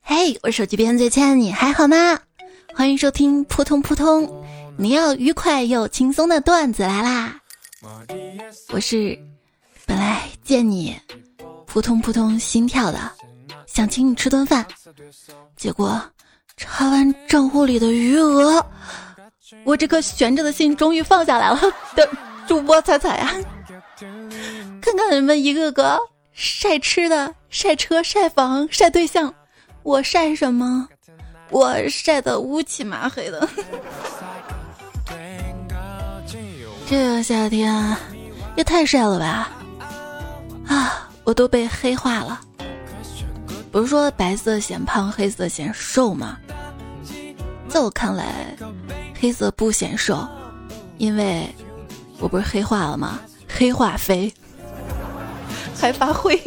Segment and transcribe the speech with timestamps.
[0.00, 2.18] 嘿，我手机边最亲爱的你还好吗？
[2.74, 4.42] 欢迎收听扑通扑通，
[4.78, 7.38] 你要愉快又轻松的段子来啦！
[8.72, 9.18] 我是
[9.84, 10.98] 本来见你
[11.66, 12.98] 扑通扑通心跳的，
[13.66, 14.66] 想请你吃顿饭，
[15.56, 16.00] 结果
[16.56, 18.64] 查完账户里的余额，
[19.64, 21.60] 我这颗悬着的心终于放下来了。
[21.94, 22.08] 的
[22.48, 23.30] 主播彩彩呀，
[24.80, 25.98] 看看你们一个个
[26.32, 29.34] 晒吃的、晒车、晒房、晒对象，
[29.82, 30.88] 我晒什么？
[31.50, 33.48] 我晒的乌漆麻黑的。
[36.88, 37.96] 这个夏天
[38.56, 39.50] 也太晒了吧！
[40.66, 42.40] 啊，我都被黑化了。
[43.72, 46.38] 不是说白色显胖，黑色显瘦吗？
[47.68, 48.56] 在我看来，
[49.20, 50.26] 黑色不显瘦，
[50.98, 51.48] 因为
[52.18, 53.18] 我不是黑化了吗？
[53.48, 54.32] 黑化肥
[55.76, 56.40] 还发灰。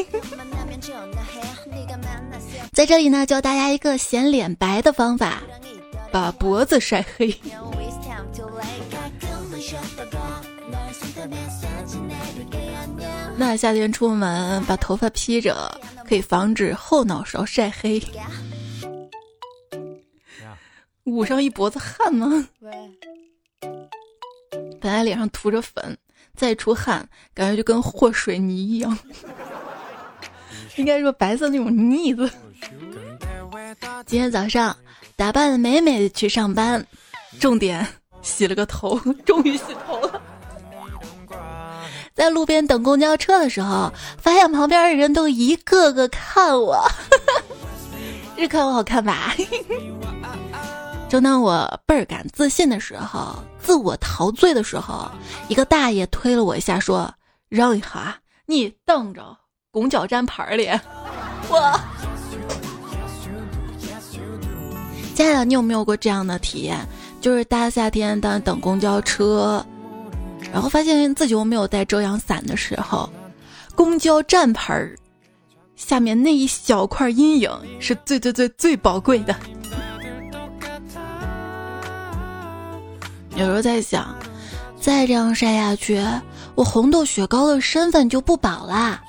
[2.74, 5.44] 在这里呢，教大家一个显脸白的方法，
[6.12, 7.34] 把脖子晒黑。
[13.38, 18.02] 那夏天出门把头发披着，可以防止后脑勺晒黑。
[21.04, 22.48] 捂上一脖子汗吗？
[24.82, 25.96] 本来脸上涂着粉，
[26.36, 28.98] 再出汗，感觉就跟和水泥一样。
[30.78, 32.28] 应该说白色那种腻子。
[34.06, 34.76] 今天早上
[35.16, 36.86] 打扮的美美的去上班，
[37.40, 37.86] 重点
[38.22, 40.22] 洗了个头，终于洗头了。
[42.14, 46.86] 在路边等公交车的时候，发现旁边的人都一个个看我，
[48.38, 49.34] 是看我好看吧？
[51.10, 55.10] 正当我倍儿感自信的时候，自我陶醉的时候，
[55.48, 57.12] 一个大爷推了我一下，说
[57.50, 59.36] ：“让一下，你等着，
[59.72, 60.70] 公交站牌里。”
[61.50, 61.80] 我，
[65.16, 66.80] 亲爱的，你有没有过这样的体验？
[67.22, 69.64] 就是大夏天的等公交车。
[70.52, 73.10] 然后发现自己又没有带遮阳伞的时候，
[73.76, 74.96] 公交站牌儿
[75.76, 77.50] 下面那一小块阴影
[77.80, 79.36] 是最最最最宝贵的。
[83.36, 84.16] 有时候在想，
[84.80, 86.04] 再这样晒下去，
[86.56, 89.02] 我红豆雪糕的身份就不保啦。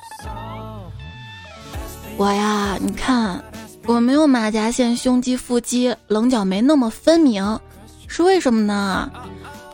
[2.16, 3.42] 我呀，你看，
[3.86, 7.58] 我没有马甲线、胸肌、腹肌、棱角没那么分明，
[8.08, 9.10] 是为什么呢？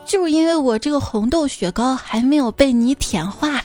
[0.04, 3.62] 就是因为我这个红豆雪糕还没有被你舔化，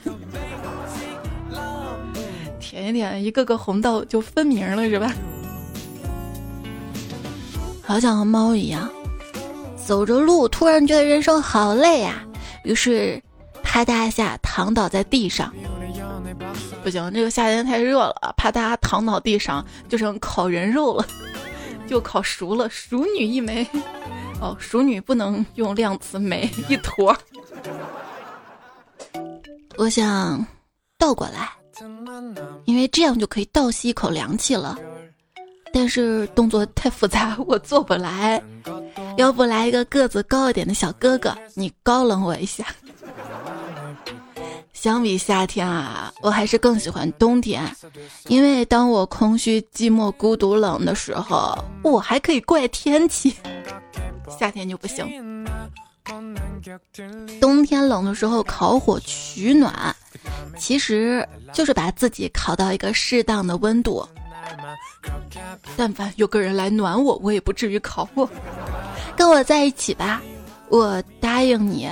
[2.60, 5.12] 舔一舔，一个个红豆就分明了，是吧？
[7.82, 8.88] 好想和猫一样，
[9.84, 12.24] 走着路突然觉得人生好累呀，
[12.64, 13.20] 于是
[13.64, 15.52] 啪嗒一下躺倒在地上。
[16.84, 21.06] 不行，这个夏天太热了，怕大家躺倒地上就成烤人肉了，
[21.88, 23.68] 就烤熟了，熟女一枚。
[24.42, 27.18] 哦，熟女不能用量词，美一坨。
[29.78, 30.46] 我想
[30.98, 31.50] 倒过来，
[32.66, 34.78] 因为这样就可以倒吸一口凉气了。
[35.74, 38.42] 但是动作太复杂，我做不来。
[39.18, 42.66] 要不来一个个子高一点的小哥哥，你高冷我一下。
[44.76, 47.76] 相比夏天啊，我还是更喜欢冬天，
[48.28, 53.36] 因为当我空虚、寂寞、孤独、冷的时候，我还可以怪天气。
[54.38, 55.48] 夏天就不行，
[57.40, 59.96] 冬天冷的时候烤火取暖，
[60.58, 64.08] 其实就是把自己烤到一个适当的温度。
[65.76, 68.30] 但凡有个人来暖我，我也不至于烤我。
[69.16, 70.22] 跟我在一起吧，
[70.70, 71.90] 我答应你，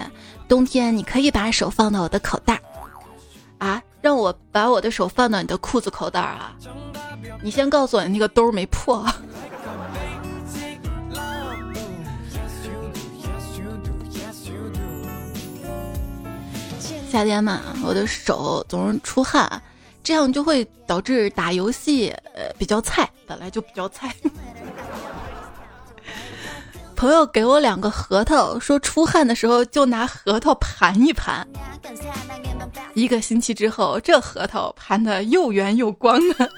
[0.48, 2.62] 冬天你可以把手放到我的口袋。
[3.64, 6.54] 啊，让我把我的手放到你的裤子口袋啊？
[7.42, 9.08] 你先告诉我，你那个兜没破。
[17.10, 19.50] 夏天嘛，我的手总是出汗，
[20.04, 24.14] 这样就会导致打游戏呃比较菜，本来就比较菜。
[27.04, 31.46] 朋友给我两个核桃，说出汗的时候就拿核桃盘一盘。
[32.94, 36.50] 一个星期之后，这核桃盘的又圆又光的。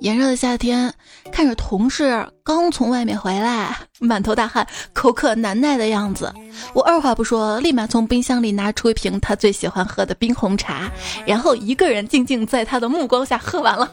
[0.00, 0.92] 炎热的夏天，
[1.30, 6.34] 看着同事刚从外面回来，满头大汗、口渴难耐的样子，
[6.74, 10.90] 我二话不说，立马从冰箱里拿出一瓶他最喜欢喝的冰红茶，
[11.24, 13.88] 然后一个人静静在他的目光下喝完了。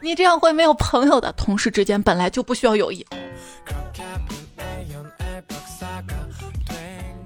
[0.00, 3.04] 你这样会没有朋友的，同事之间本来就不需要友谊。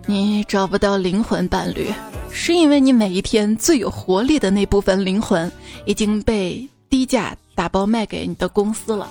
[0.06, 1.92] 你找不到灵魂伴侣，
[2.30, 5.50] 是因为你每一天最有活力的那部分灵魂
[5.86, 9.08] 已经被低价打包卖给你的公司了。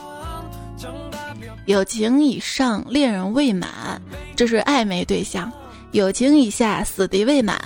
[1.66, 4.02] 友情以上，恋人未满，
[4.36, 5.50] 这是暧昧对象；
[5.92, 7.60] 友情以下，死敌未满，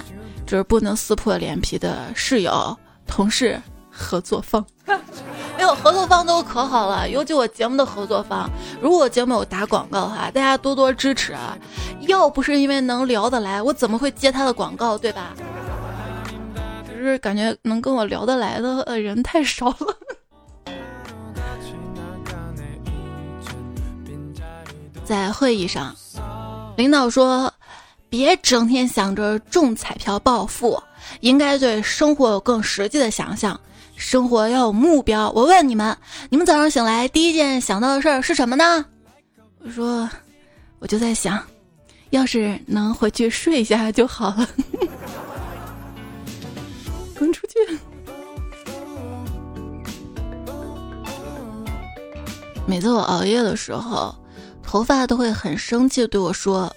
[0.45, 2.77] 这是不能撕破脸皮的室友、
[3.07, 3.59] 同事、
[3.89, 4.63] 合作方。
[5.57, 8.49] 哎呦，合作方都可好了，尤其我节目的合作方，
[8.81, 11.57] 如果节目有打广告的话，大家多多支持啊！
[12.01, 15.33] 要不是因为能聊得来，我怎么会接他的广告，对吧？
[16.87, 19.75] 只是感觉能跟我聊得来的呃人太少了。
[25.03, 25.95] 在会议上，
[26.77, 27.51] 领导说
[28.09, 30.81] ：“别整天想着中彩票暴富，
[31.21, 33.59] 应该对生活有更实际的想象。
[33.95, 35.97] 生活要有目标。”我问你们：
[36.29, 38.85] 你们早上醒来第一件想到的事儿是什么呢？
[39.59, 40.09] 我说
[40.79, 41.41] ：“我就在想，
[42.11, 44.47] 要是能回去睡一下就好了。
[47.17, 47.79] ”滚出去！
[52.67, 54.15] 每次我熬夜的时候。
[54.67, 56.75] 头发都会很生气，对我说：“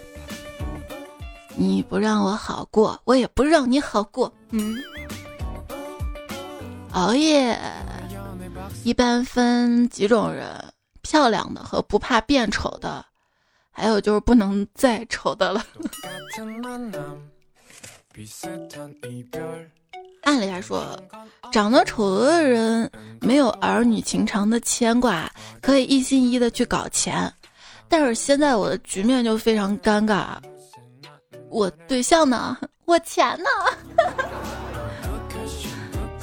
[1.57, 4.77] 你不让我好过，我也不让你好过。”嗯，
[6.99, 7.57] 熬夜
[8.83, 10.53] 一般分几种人：
[11.01, 13.07] 漂亮的和不怕变丑的，
[13.71, 15.65] 还有就是不能再丑的了。
[20.25, 21.01] 按理来说，
[21.53, 22.91] 长得丑的人
[23.21, 25.31] 没有儿女情长的牵挂，
[25.63, 27.33] 可以一心一意的去搞钱。
[27.89, 30.37] 但是现在我的局面就非常尴尬，
[31.49, 32.59] 我对象呢？
[32.87, 33.49] 我钱呢？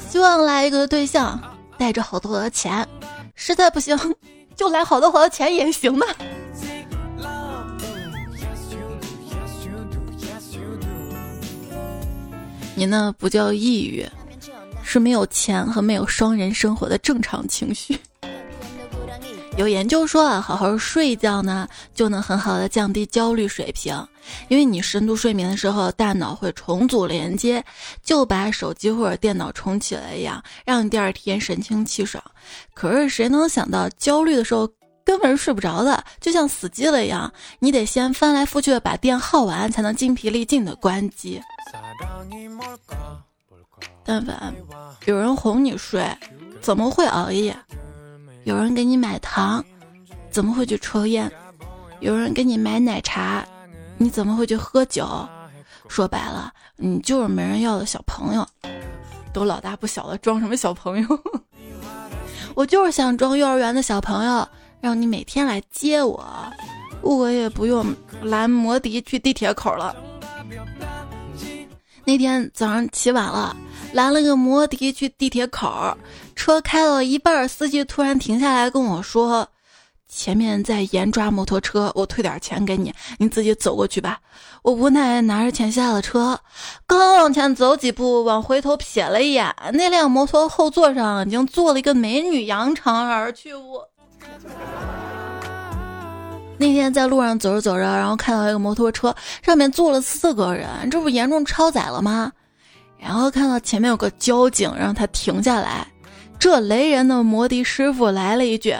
[0.08, 1.38] 希望来一个对象，
[1.76, 2.86] 带着好多的钱，
[3.34, 3.96] 实在不行
[4.56, 6.06] 就来好多好多钱也行的。
[12.74, 14.06] 你那不叫抑郁，
[14.82, 17.98] 是没有钱和没有双人生活的正常情绪。
[19.56, 24.06] 有研究说啊，好好睡一觉呢，就能很好的降低焦虑水平。
[24.48, 27.64] 因为你深度睡眠的时候，大脑会重组连接，
[28.02, 32.22] 就把手机或者电脑重启了一样，让你第二天神清气爽。
[32.74, 34.68] 可是谁能想到，焦虑的时候
[35.04, 41.40] 根本是睡不着的，就像死机了一样，你得先翻来覆去的把电耗完，才能精疲力尽的关机。
[44.04, 44.54] 但凡
[45.06, 46.06] 有人哄你睡，
[46.60, 47.56] 怎么会熬夜？
[48.44, 49.64] 有人给你买糖，
[50.30, 51.30] 怎么会去抽烟？
[52.00, 53.44] 有人给你买奶茶，
[53.98, 55.06] 你怎么会去喝酒？
[55.88, 58.46] 说白了，你就是没人要的小朋友，
[59.32, 61.20] 都老大不小了，装什么小朋友？
[62.54, 64.46] 我就是想装幼儿园的小朋友，
[64.80, 66.26] 让你每天来接我，
[67.02, 67.86] 我也不用
[68.22, 69.94] 拦摩的去地铁口了。
[72.04, 73.56] 那天早上起晚了。
[73.92, 75.96] 拦了个摩的去地铁口，
[76.34, 79.48] 车开到一半，司机突然停下来跟我说
[80.08, 84.18] ：“前面在严抓摩托车，我退点钱给你，你自己走过去吧。”
[84.62, 86.38] 我无奈拿着钱下了车，
[86.86, 93.54] 刚往前走几步，往回头瞥了一眼，那辆摩托后座上已经坐了一个美女，扬长而去。
[93.54, 93.88] 我
[96.58, 102.32] 那天在路上走着走着，然后看到一个摩托车上面坐了四个人，这不严重超载了吗？
[102.98, 105.86] 然后看到前面有个交警，让他停下来。
[106.40, 108.74] 这雷人的摩的师傅来了一句：“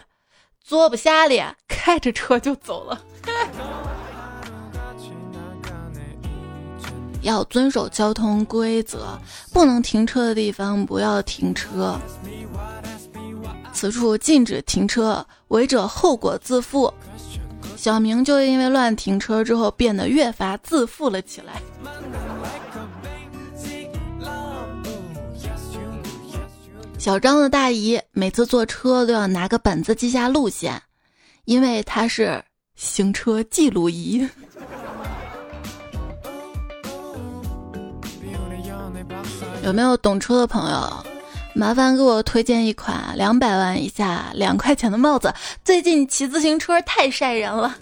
[0.67, 3.01] 坐不下了，开着车就走了。
[7.23, 9.17] 要遵守交通规则，
[9.53, 11.97] 不能停车的地方不要停车。
[13.73, 16.93] 此处禁止停车，违者后果自负。
[17.77, 21.63] 小明就因为乱停车之后，变得越发自负了起来。
[27.07, 30.83] 小张的大姨每次坐车都要拿个本子记下路线，
[31.45, 32.43] 因为她是
[32.75, 34.19] 行车记录仪。
[39.63, 41.07] 有没有懂车的朋友？
[41.55, 45.33] 麻烦给我推荐一款两百万以下两块钱的帽子。
[45.65, 47.79] 最近骑自行车太晒人了。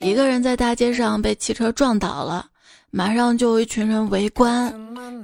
[0.00, 2.48] 一个人在大街上被汽车撞倒了。
[2.96, 4.72] 马上就有一群人围观，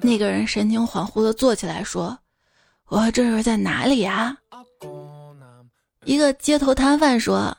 [0.02, 2.18] 那个人神情恍惚的坐起来说
[2.90, 4.36] ：“我这是在哪里呀？”
[6.04, 7.56] 一个街头摊贩说：“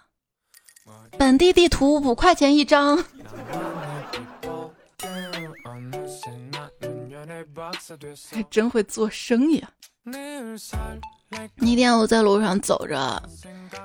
[1.17, 3.01] 本地地图五块钱一张。”
[8.29, 9.59] 还真会做生意。
[9.59, 9.71] 啊！
[11.55, 13.23] 那天我在路上走着，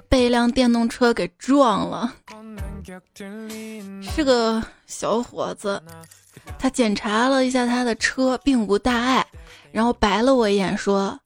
[0.08, 2.12] 被一辆电动车给撞了。
[4.02, 5.82] 是个小伙子，
[6.58, 9.26] 他检查了一下他的车，并无大碍，
[9.72, 11.18] 然后白了我一眼说：“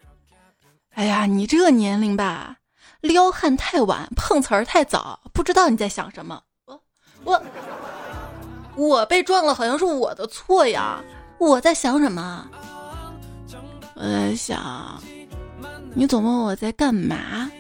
[0.95, 2.57] 哎呀，你这个年龄吧，
[3.01, 6.81] 撩汉太晚，碰瓷儿太早，不知道你在想什么。”我
[7.25, 7.43] 我
[8.77, 11.03] 我被撞了，好像是我的错呀，
[11.39, 12.49] 我在想什么？
[13.95, 15.03] 我在想，
[15.93, 17.51] 你总问我在干嘛？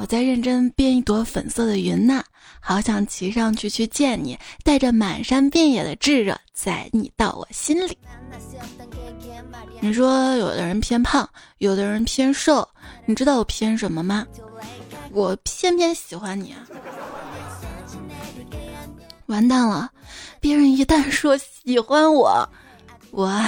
[0.00, 2.24] 我在认真编一朵粉色的云呢，
[2.58, 7.98] 好想骑上去去见你，带着满山遍野的炙热，载你到我心里。
[9.78, 11.28] 你说有的人偏胖，
[11.58, 12.66] 有的人偏瘦，
[13.04, 14.26] 你知道我偏什么吗？
[15.12, 16.66] 我偏偏喜欢你啊！
[19.26, 19.90] 完蛋了，
[20.40, 22.48] 别人一旦说喜欢我，
[23.10, 23.38] 我。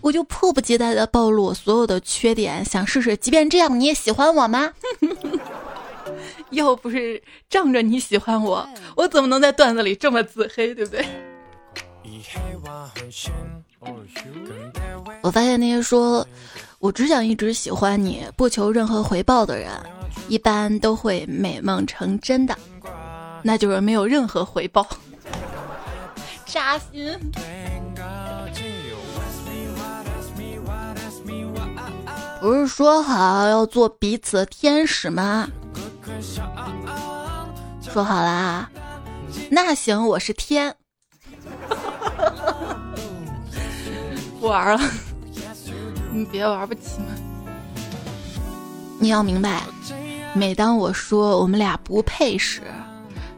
[0.00, 4.72] 我就迫不及待的暴露我所有的缺点，想试试，即便这样你也喜欢我吗？
[6.50, 11.04] 要不是仗着你喜欢我，我怎么能在段子里这么自黑，对不对？
[15.22, 16.26] 我发现那些说
[16.78, 19.70] 我只想一直喜欢你，不求任何回报的人，
[20.28, 22.56] 一般都会美梦成真的，
[23.42, 24.86] 那就是没有任何回报，
[26.46, 27.18] 扎心。
[32.40, 35.48] 不是说好要做彼此的天使吗？
[37.82, 38.68] 说好啦，
[39.50, 40.74] 那行，我是天。
[44.40, 44.90] 不 玩了，
[46.12, 47.06] 你别玩不起嘛？
[49.00, 49.62] 你要明白，
[50.34, 52.62] 每当我说我们俩不配时，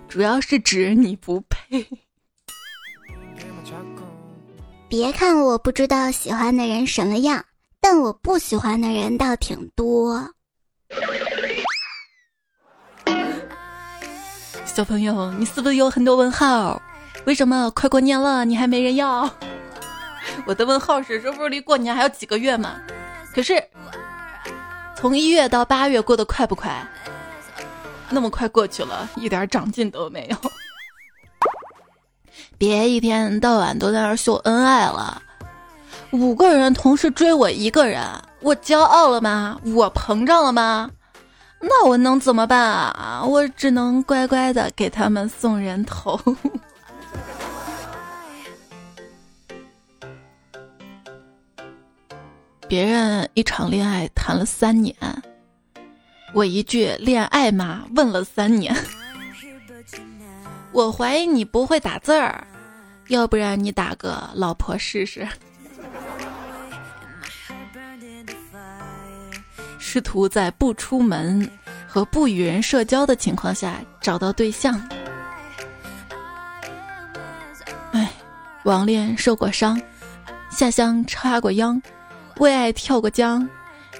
[0.08, 1.86] 主要是指你不配。
[4.88, 7.44] 别看我不知道喜欢的人什么样。
[7.78, 10.28] 但我不喜欢的人倒挺多。
[14.76, 16.82] 小朋友，你是不是有很多问号？
[17.24, 19.26] 为什么快过年了你还没人要？
[20.44, 22.74] 我的问号是：这不是离过年还有几个月吗？
[23.32, 23.54] 可是
[24.94, 26.86] 从一月到八月过得快不快？
[28.10, 30.36] 那么快过去了，一点长进都没有。
[32.58, 35.22] 别一天到晚都在那秀恩爱了。
[36.10, 38.04] 五个人同时追我一个人，
[38.42, 39.58] 我骄傲了吗？
[39.74, 40.90] 我膨胀了吗？
[41.68, 43.24] 那我能怎么办啊？
[43.24, 46.18] 我只能乖乖的给他们送人头。
[52.68, 54.94] 别人一场恋爱谈了三年，
[56.32, 58.74] 我一句恋爱嘛问了三年。
[60.72, 62.46] 我怀疑你不会打字儿，
[63.08, 65.26] 要不然你打个老婆试试。
[69.88, 71.48] 试图在不出门
[71.86, 74.76] 和不与人社交的情况下找到对象。
[77.92, 78.12] 哎，
[78.64, 79.80] 网恋受过伤，
[80.50, 81.80] 下乡插过秧，
[82.38, 83.48] 为爱跳过江，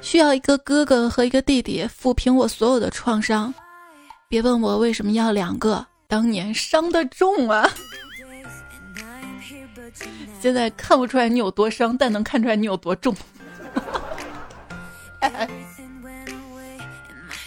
[0.02, 3.54] 需要一个哥哥和一个弟弟抚平我所有的创伤。
[4.28, 7.70] 别问我为什么要两个，当年伤的重啊！
[10.40, 13.14] 现在看不出来你有多伤，但能看出来你有多重。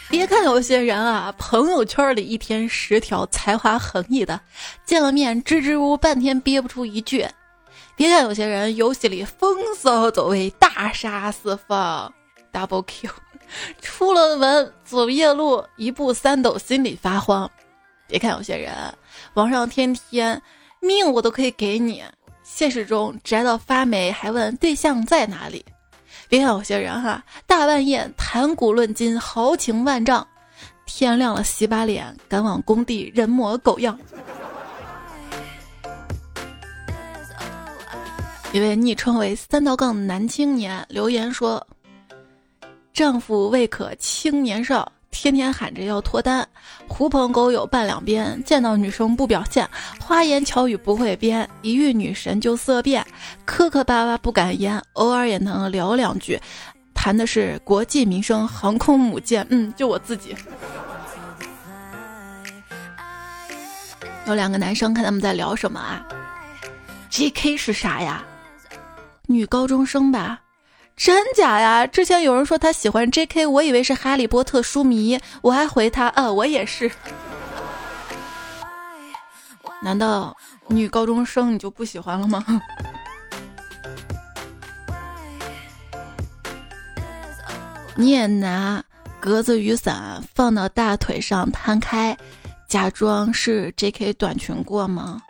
[0.10, 4.40] 别看有些人啊，朋友圈里一天十条才华横溢的，
[4.84, 7.28] 见了面支支吾半天憋不出一句；
[7.96, 12.12] 别看有些人游戏里风骚走位，大杀四方
[12.52, 13.08] ，double Q，
[13.82, 17.48] 出了门走夜路一步三抖，心里发慌；
[18.08, 18.74] 别看有些人
[19.36, 20.42] 网上天天
[20.82, 22.04] 命我都可以给你，
[22.44, 25.64] 现实中宅到发霉，还问对象在哪里。
[26.30, 30.26] 别有些人哈，大半夜谈古论今，豪情万丈，
[30.86, 34.00] 天亮了洗把脸，赶往工地人模狗样。
[38.54, 41.66] 一位昵称为三道杠男青年留言说
[42.94, 46.48] ：“丈夫未可轻年少。”天天喊着要脱单，
[46.88, 49.68] 狐朋狗友半两边，见到女生不表现，
[50.00, 53.06] 花言巧语不会编，一遇女神就色变，
[53.44, 56.40] 磕磕巴巴不敢言，偶尔也能聊两句，
[56.94, 59.46] 谈的是国际民生、航空母舰。
[59.50, 60.36] 嗯，就我自己。
[64.28, 66.06] 有两个男生看他们在聊什么啊
[67.10, 67.58] ？J.K.
[67.58, 68.24] 是啥呀？
[69.26, 70.40] 女高中生吧。
[71.00, 71.88] 真假呀？
[71.88, 76.92] 之前有人说他喜欢 J.K.，我以为是哈利波特书迷，我还回他，呃，我也是。
[79.82, 80.36] 难道
[80.68, 82.46] 女高中生你就不喜欢了吗？
[87.96, 88.84] 你也拿
[89.22, 92.16] 格子雨伞放到大腿上摊开，
[92.68, 94.12] 假装是 J.K.
[94.14, 95.22] 短裙过吗？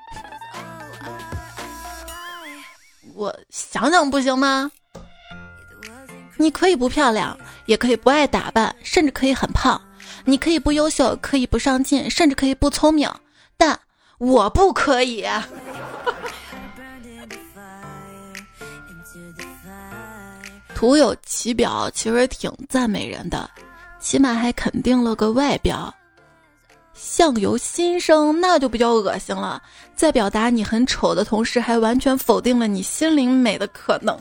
[3.13, 4.71] 我想想不行吗？
[6.41, 9.77] 你可以不漂亮，也可以不爱打扮，甚至可以很胖；
[10.23, 13.11] 你可以不优秀，可以不上进，甚至可以不聪明，
[13.57, 13.77] 但
[14.19, 15.25] 我不可以。
[20.73, 23.49] 徒有其表，其实挺赞美人的，
[23.99, 25.93] 起码还肯定了个外表。
[26.93, 29.61] 相由心生，那就比较恶心了。
[29.93, 34.17] 在表达你很丑的同时，还完全否定了你心灵美的可能。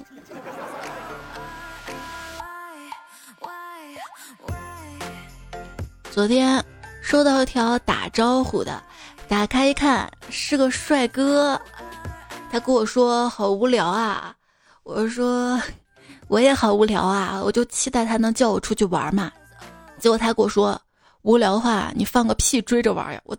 [6.11, 6.65] 昨天
[7.03, 8.83] 收到一条打招呼的，
[9.29, 11.61] 打开一看是个帅哥，
[12.51, 14.35] 他跟我说好无聊啊，
[14.83, 15.61] 我说。
[16.27, 19.33] 我也好无聊啊，我就期待他能叫我出去玩嘛。
[19.99, 20.79] 结果他跟我说
[21.25, 23.35] ：“无聊的话，你放个屁追着玩呀！”我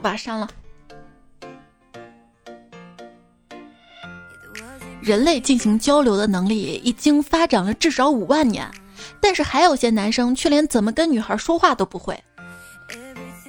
[0.00, 0.48] 把他删了。
[5.02, 8.70] 人类进行交流的能力已经发展了至少五万年，
[9.28, 12.18] 但是还有些男生却连怎么跟女孩说话都不会。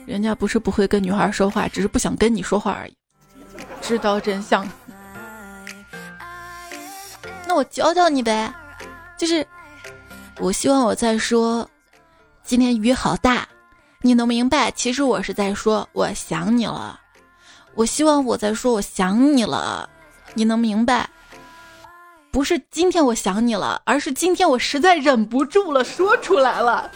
[0.06, 2.98] 人家不是不会跟女孩说话，只是不想跟你说话而已。
[3.82, 4.68] 知道真相。
[7.48, 8.54] 那我教教你呗，
[9.18, 9.48] 就是
[10.38, 11.66] 我希望我在说，
[12.44, 13.48] 今天雨好大，
[14.02, 14.70] 你能明白？
[14.72, 17.00] 其实我是在说我想你了。
[17.74, 19.90] 我希望我在说我想你了，
[20.34, 21.10] 你能明白？
[22.32, 26.90] 不是今天我想你了，而是今天我实在忍不住了，说出来了。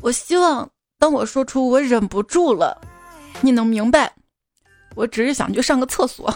[0.00, 2.80] 我希望当我说出我忍不住了，
[3.40, 4.12] 你能明白？
[4.94, 6.32] 我只是想去上个厕所。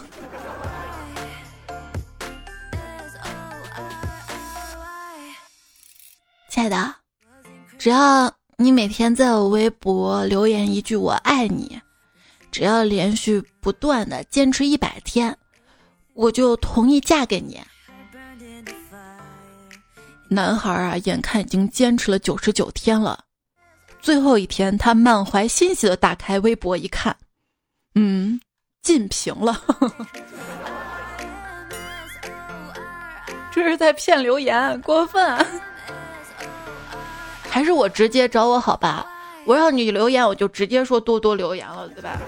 [6.48, 6.94] 亲爱的，
[7.78, 11.80] 只要你每天在我微博留言一句“我爱你”，
[12.50, 15.36] 只要连续不断的坚持一百天，
[16.18, 17.60] 我就同意嫁给你。
[20.28, 23.22] 男孩啊，眼看已经坚持了九十九天了，
[24.00, 27.16] 最后一天，他满怀欣喜的打开微博一看，
[27.94, 28.40] 嗯，
[28.82, 29.62] 禁评了，
[33.52, 35.46] 这是在骗留言，过分。
[37.48, 39.06] 还是我直接找我好吧，
[39.46, 42.20] 我让你留言，我就直接说多多留言了，对吧？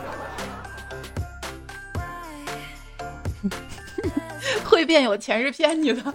[4.70, 6.14] 会变有钱是骗你的，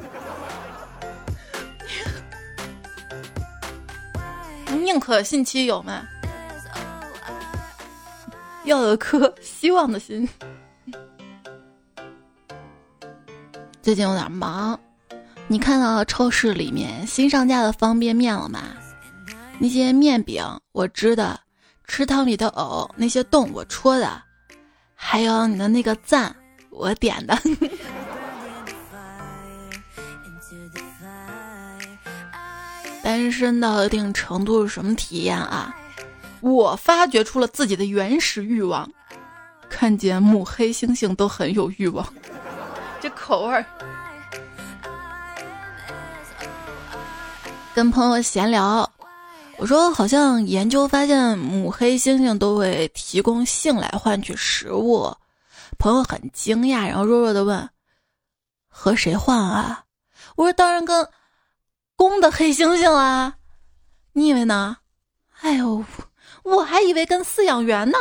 [4.79, 6.01] 宁可信其有嘛，
[8.63, 10.27] 要有颗希望的心。
[13.81, 14.79] 最近有点忙，
[15.47, 18.61] 你看到超市里面新上架的方便面了吗？
[19.59, 21.39] 那些面饼我织的，
[21.85, 24.23] 池塘里的藕那些洞我戳的，
[24.95, 26.35] 还有你的那个赞
[26.71, 27.37] 我点的。
[33.05, 35.75] 单身到一定程度是什么体验啊？
[36.41, 38.91] 我发掘出了自己的原始欲望，
[39.69, 42.03] 看见母黑猩猩都很有欲望，
[42.99, 43.63] 这口味儿。
[47.75, 48.89] 跟朋友闲聊。
[49.57, 55.15] 我说，好像研究发现，母黑猩猩都会提供性来换取食物。
[55.77, 57.69] 朋友很惊讶，然后弱弱的问
[58.67, 59.83] ：“和谁换啊？”
[60.35, 61.07] 我说：“当然跟
[61.95, 63.36] 公的黑猩猩啊。”
[64.13, 64.77] 你以为呢？
[65.41, 65.84] 哎呦，
[66.43, 67.97] 我还以为跟饲养员呢。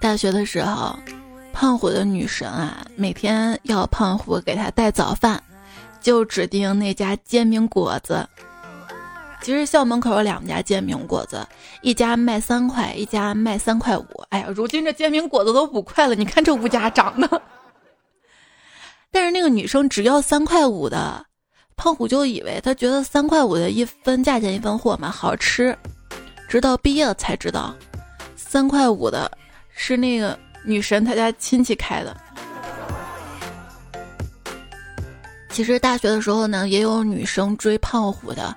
[0.00, 0.98] 大学的时候，
[1.52, 5.42] 胖虎的女神啊，每天要胖虎给她带早饭，
[6.00, 8.26] 就指定那家煎饼果子。
[9.46, 11.46] 其实校门口有两家煎饼果子，
[11.80, 14.04] 一家卖三块，一家卖三块五。
[14.30, 17.42] 哎呀，如今这煎饼果子都五块了，你看这物价涨的。
[19.12, 21.24] 但是那个女生只要三块五的，
[21.76, 25.78] 胖虎就以为她觉得三块五的一分价钱一分货嘛，好吃。
[26.48, 27.72] 直到毕业了才知道，
[28.34, 29.30] 三块五的。
[29.70, 32.16] 是那个女神她家亲戚开的。
[35.50, 38.52] 其实大学的时候呢，也有女生追胖虎的。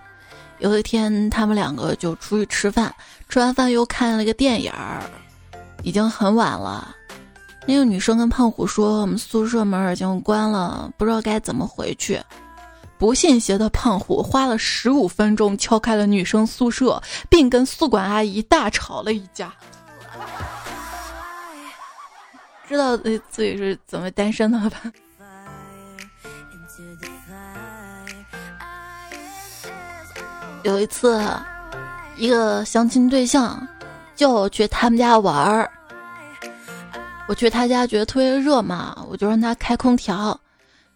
[0.59, 2.93] 有一天，他们两个就出去吃饭，
[3.29, 5.01] 吃完饭又看了个电影儿，
[5.83, 6.95] 已经很晚了。
[7.65, 12.19] 那个女生跟胖虎说：“我们宿舍门已经关了，不知道该怎么回去。”
[12.97, 19.53] 不信邪的胖虎花了十五分钟敲开了女生宿舍，并跟宿管阿姨大吵了一架。
[22.67, 24.81] 知道自己是怎么单身的了吧？
[30.63, 31.23] 有一次，
[32.17, 33.65] 一个相亲对象
[34.15, 35.71] 叫我去他们家玩儿，
[37.27, 40.37] 我去他家觉得特别热嘛，我就让他开空调，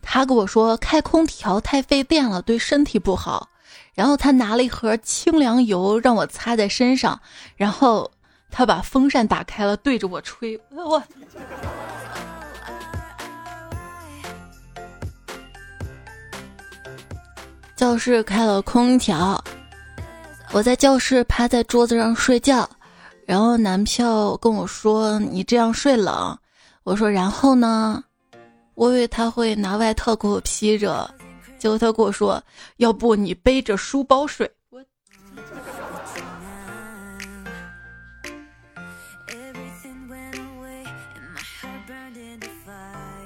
[0.01, 3.47] 他跟我说开空调太费电了，对身体不好。
[3.93, 7.19] 然后他拿了一盒清凉油让我擦在身上，
[7.55, 8.09] 然后
[8.51, 10.59] 他把风扇打开了，对着我吹。
[10.71, 11.01] 我
[17.83, 19.43] 教室开了空调，
[20.53, 22.65] 我在教室趴在桌子上睡觉，
[23.25, 26.33] 然后男票跟我说：“你这样睡冷。”
[26.83, 28.01] 我说：“然后呢？”
[28.75, 31.13] 我以为他会拿外套给我披着。
[31.59, 32.41] 结果他跟我说
[32.79, 34.49] ：“要不你背着书包睡。”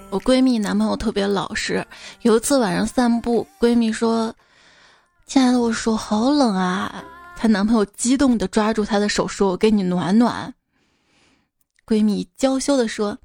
[0.10, 1.86] 我闺蜜男朋友特别老实。
[2.24, 4.34] 有一次晚上散步，闺蜜说
[5.28, 7.04] ：“亲爱的，我手好冷啊！”
[7.36, 10.54] 她男朋友激动的抓住她的手说：“我给你暖暖。”
[11.86, 13.18] 闺蜜娇羞的说：“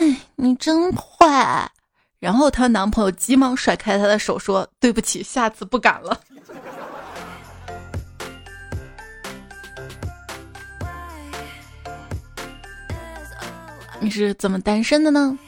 [0.00, 1.70] 哎，你真坏。”
[2.18, 6.18] 然后她男朋友急忙甩开她的手，说：“对不起，下次不敢了。”
[14.00, 15.38] 你是怎么单身的呢？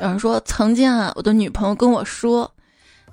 [0.00, 2.50] 有人说，曾经啊，我的女朋友跟我说，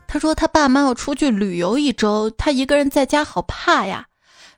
[0.07, 4.05] 他说他爸妈要出去旅游一周，他一个人在家好怕呀。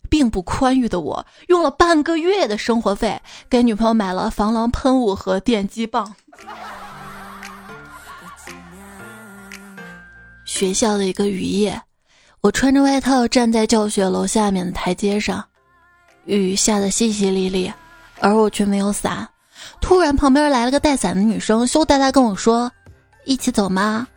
[0.10, 6.16] 并不宽裕的我，用了半个月的生活费给女朋友买了防狼喷雾和电击棒。
[10.46, 11.82] 学校的一个雨夜，
[12.40, 15.44] 我穿着外套站在教学楼下面的台阶上，
[16.24, 17.70] 雨下得淅淅沥沥，
[18.22, 19.28] 而我却没有伞。
[19.82, 22.72] 突然，旁边来了个带伞的女生，羞答答跟我说
[23.26, 24.08] ：“一起走吗？”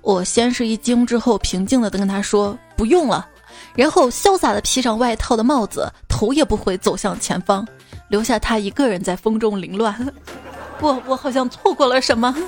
[0.00, 3.28] 我先是一惊，之后平静的跟她说：“不用了。”
[3.74, 7.66] 然后潇洒的披上外套的帽子，头也不回走向前方，
[8.08, 9.94] 留下她一个人在风中凌乱。
[10.80, 12.34] 我我好像错过了什么。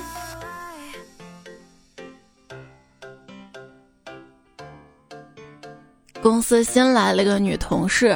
[6.21, 8.09] 公司新来了个女同事，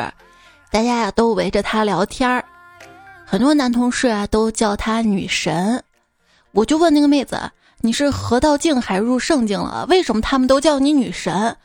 [0.71, 2.45] 大家呀都围着她聊天儿，
[3.25, 5.83] 很多男同事啊都叫她女神。
[6.51, 7.37] 我就问那个妹子
[7.85, 9.85] ：“你是河道镜还是入圣境了？
[9.87, 11.55] 为什么他们都叫你女神？”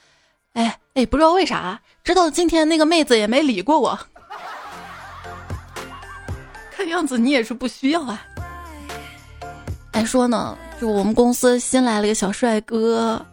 [0.52, 3.98] 哎哎，不知道为啥，直到今天那个妹子也没理过我。
[6.70, 8.22] 看样子你也是不需要啊。
[9.92, 13.24] 还说呢，就我们公司新来了一个小帅哥。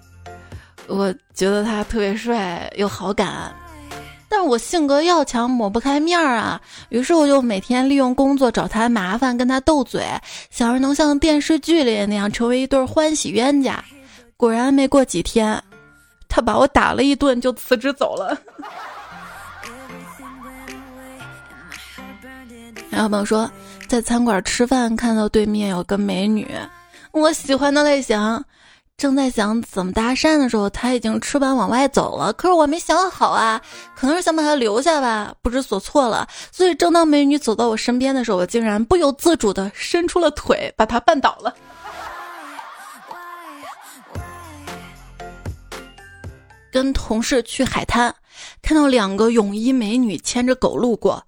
[0.87, 3.53] 我觉得他特别帅，有好感，
[4.29, 6.61] 但是我性格要强，抹不开面儿啊。
[6.89, 10.05] 于是我就每天利用工作找他麻烦，跟他斗嘴，
[10.49, 13.83] 想着能像电视剧里那样成为一对欢喜冤家。
[14.35, 15.61] 果然没过几天，
[16.27, 18.37] 他把我打了一顿就辞职走了。
[22.89, 23.49] 然后朋友说，
[23.87, 26.47] 在餐馆吃饭看到对面有个美女，
[27.11, 28.43] 我喜欢的类型。
[28.97, 32.33] 正在想怎么搭讪的时候，他已经吃完往外走了。
[32.33, 33.61] 可是我没想好啊，
[33.95, 36.27] 可能是想把他留下吧，不知所措了。
[36.51, 41.53] 所以正当美女走到我身边的时候，我竟然不由自主的伸出了腿，把她绊倒了。
[46.71, 48.13] 跟同事去海滩，
[48.63, 51.23] 看到两个泳衣美女牵着狗路过，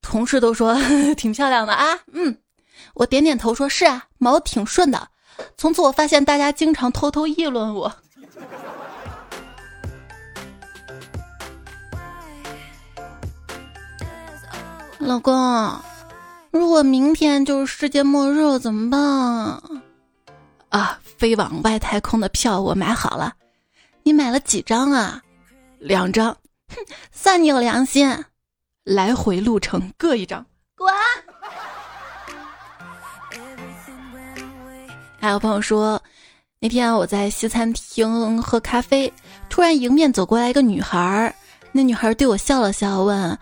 [0.00, 0.74] 同事都说
[1.14, 1.98] 挺漂亮的啊。
[2.14, 2.38] 嗯，
[2.94, 5.08] 我点点头说是啊，毛挺顺的。
[5.56, 7.92] 从此我发现大家经常偷偷议论我。
[14.98, 15.34] 老公，
[16.50, 19.00] 如果明天就是世界末日了怎么办？
[20.68, 23.34] 啊，飞往外太空的票我买好了，
[24.04, 25.20] 你买了几张啊？
[25.78, 26.36] 两张，
[26.68, 26.76] 哼，
[27.10, 28.24] 算你有良心。
[28.84, 30.92] 来回路程各一张，滚。
[35.22, 36.02] 还有朋友说，
[36.58, 39.10] 那天我在西餐厅喝咖啡，
[39.48, 41.32] 突然迎面走过来一个女孩儿，
[41.70, 43.38] 那女孩对我笑了笑，问：“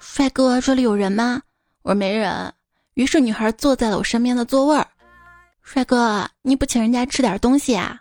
[0.00, 1.40] 帅哥，这里有人吗？”
[1.82, 2.52] 我说：“没人。”
[2.94, 4.84] 于是女孩坐在了我身边的座位儿。
[5.62, 8.00] 帅哥，你不请人家吃点东西啊？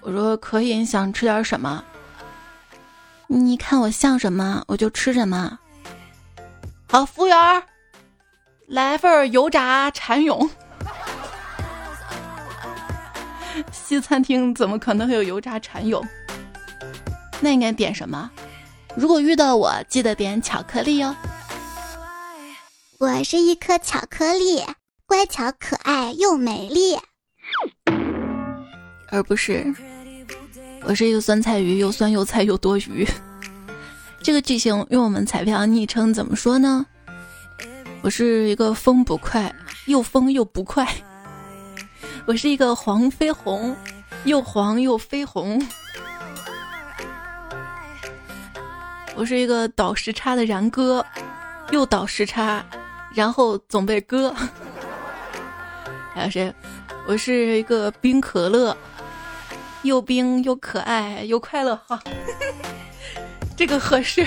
[0.00, 1.84] 我说：“可以。”你想吃点什么？
[3.26, 5.58] 你看我像什么，我就吃什么。
[6.90, 7.62] 好，服务员，
[8.66, 10.48] 来份油炸蚕蛹。
[13.72, 16.02] 西餐厅怎么可能会有油炸蚕蛹？
[17.40, 18.30] 那应该点什么？
[18.96, 21.14] 如果遇到我，记得点巧克力哦。
[22.98, 24.62] 我是一颗巧克力，
[25.06, 26.96] 乖巧可爱又美丽，
[29.10, 29.74] 而不是
[30.84, 33.06] 我是一个酸菜鱼，又酸又菜又多余。
[34.22, 36.86] 这个剧情用我们彩票昵称怎么说呢？
[38.00, 39.54] 我是一个风不快，
[39.86, 40.86] 又疯又不快。
[42.26, 43.76] 我是一个黄飞鸿，
[44.24, 45.60] 又黄又飞鸿。
[49.14, 51.04] 我是一个倒时差的然哥，
[51.70, 52.64] 又倒时差，
[53.14, 54.34] 然后总被割。
[56.14, 56.52] 还有谁？
[57.06, 58.74] 我是一个冰可乐，
[59.82, 61.76] 又冰又可爱又快乐。
[61.86, 62.00] 哈，
[63.54, 64.26] 这个合适。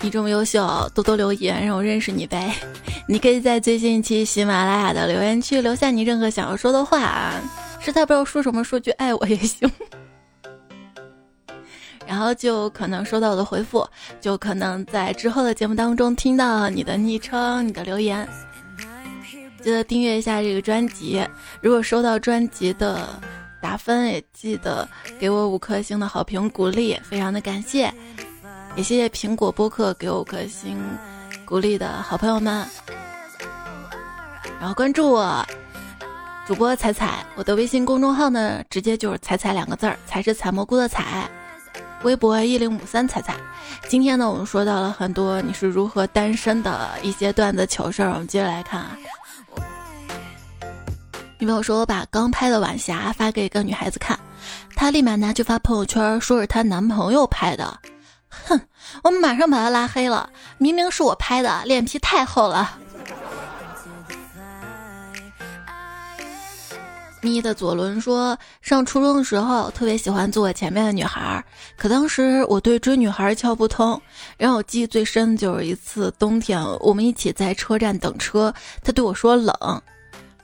[0.00, 2.54] 你这么优秀，多多留言让我认识你呗。
[3.08, 7.40] 你可以在最新一期喜马拉雅的留言区留下你任何想要说的话啊。
[7.80, 9.70] 实在不知道说什么，说句爱我也行。
[12.06, 13.86] 然后就可能收到我的回复，
[14.20, 18.28] 就可能在之后的节目当中听到你的昵称、你的留言。
[19.60, 21.20] 记得订阅一下这个专辑，
[21.60, 23.08] 如果收到专辑的
[23.60, 27.92] 打分，也记得给我五颗星的好评鼓励，非常的感谢。
[28.76, 30.78] 也谢谢苹果播客给我颗星
[31.46, 32.66] 鼓励的好朋友们。
[34.60, 35.44] 然后关注我。
[36.46, 41.28] 主播彩彩，我的微信公众号呢，直接就是“彩彩”两个字儿，才是采蘑菇的采。
[42.04, 43.34] 微博一零五三彩彩。
[43.88, 48.96] 今天呢，我们说到了很多你是如何单身的一些段子糗事儿，我们接着来看啊。
[51.38, 54.16] 女朋友说我把刚拍的晚霞发给一个女孩子看，
[54.76, 57.76] 她立马拿去发朋友圈，说是她男朋友拍的。
[58.46, 58.60] 哼，
[59.02, 62.78] 我们马上把他拉黑了，明明是我拍的，脸皮太厚了。
[67.22, 71.44] 咪的左轮说，上初中的时候特别喜欢坐我前面的女孩，
[71.76, 74.00] 可当时我对追女孩窍不通。
[74.36, 79.82] 让我记忆最深的就是一次冬天，我们一起在车站等车，他对我说冷，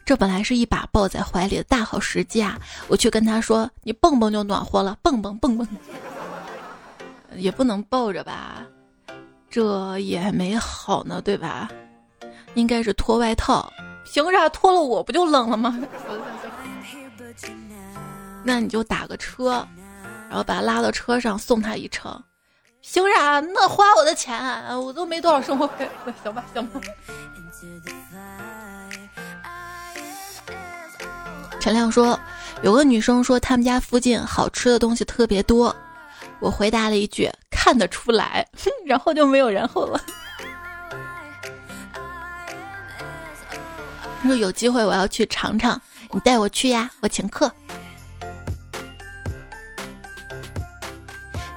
[0.04, 5.68] 这本来是一把抱在怀里的大好时机啊，我却跟他说你蹦蹦就暖和了，蹦蹦蹦蹦，
[7.36, 8.66] 也不能抱着吧，
[9.50, 11.68] 这也没好呢，对吧？
[12.54, 13.72] 应该是脱外套，
[14.04, 15.78] 凭啥脱了我不就冷了吗？
[18.44, 19.66] 那你就打个车，
[20.28, 22.22] 然后把他拉到车上送他一程，
[22.80, 23.40] 凭啥？
[23.40, 25.88] 那花我的钱，我都没多少生活费。
[26.22, 26.80] 行吧，行吧。
[31.60, 32.18] 陈亮说，
[32.62, 35.74] 有个女生说他们家附近好吃的东西特别多，
[36.42, 38.44] 我回答了一句看得出来，
[38.84, 40.00] 然后就没有然后了。
[44.20, 47.50] 他说有机会我要去尝尝，你带我去呀，我请客。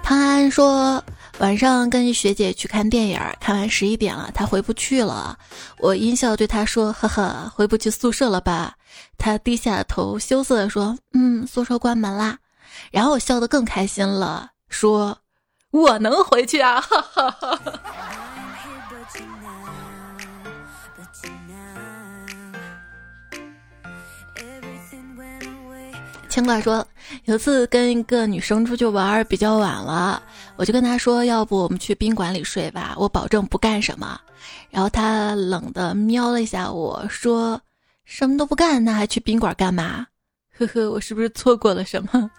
[0.04, 1.04] 唐安说
[1.39, 5.36] ：“晚上跟学姐去看电影，看完十一点了，她回不去了。
[5.80, 8.76] 我阴笑对她说：‘呵呵，回不去宿舍了吧？’
[9.17, 12.38] 她低下头，羞涩的说：‘嗯，宿舍关门啦。’
[12.91, 15.17] 然后我笑得更开心了，说
[15.71, 17.60] ：‘我能回去啊！’ 哈哈哈。”
[26.28, 26.86] 牵挂说，
[27.23, 30.21] 有次跟一个女生出去玩比较晚了，
[30.58, 34.19] 我就跟她说，要不我们去宾馆里睡吧，我保证不干什么。
[34.69, 37.62] 然后她冷的瞄了一下我说，
[38.04, 40.06] 什么都不干，那还去宾馆干嘛？
[40.58, 42.30] 呵呵，我是不是错过了什么？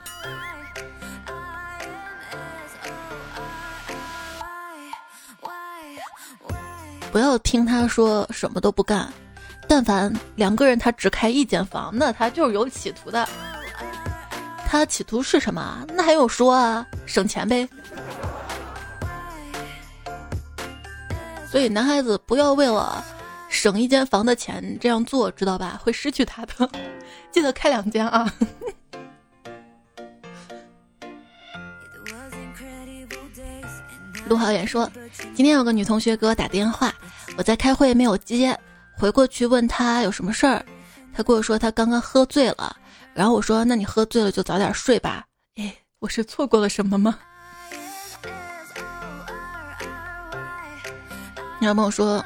[7.13, 9.11] 不要听他说什么都不干，
[9.67, 13.27] 但凡两个人他只开一间房，那他就是有企图的。
[14.67, 15.87] 他企图是什么？
[15.95, 16.87] 那还用说啊？
[17.07, 17.67] 省钱呗。
[21.51, 23.03] 所以男孩子不要为了
[23.49, 25.81] 省一间房的钱这样做，知道吧？
[25.83, 26.69] 会失去他的。
[27.31, 28.31] 记得开两间啊。
[34.29, 34.91] 陆浩远说，
[35.35, 36.93] 今天有个女同学给我打电话，
[37.39, 38.59] 我在开会没有接，
[38.97, 40.65] 回过去问她有什么事儿，
[41.15, 42.77] 她跟我说她刚刚喝醉了。
[43.15, 45.25] 然后我说：“那你喝醉了就早点睡吧。”
[45.57, 47.19] 哎，我是错过了什么吗？
[51.61, 52.23] 男朋友说：“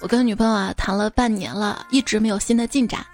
[0.00, 3.04] 我跟女朋友啊谈了半年了，一直没有新的进展。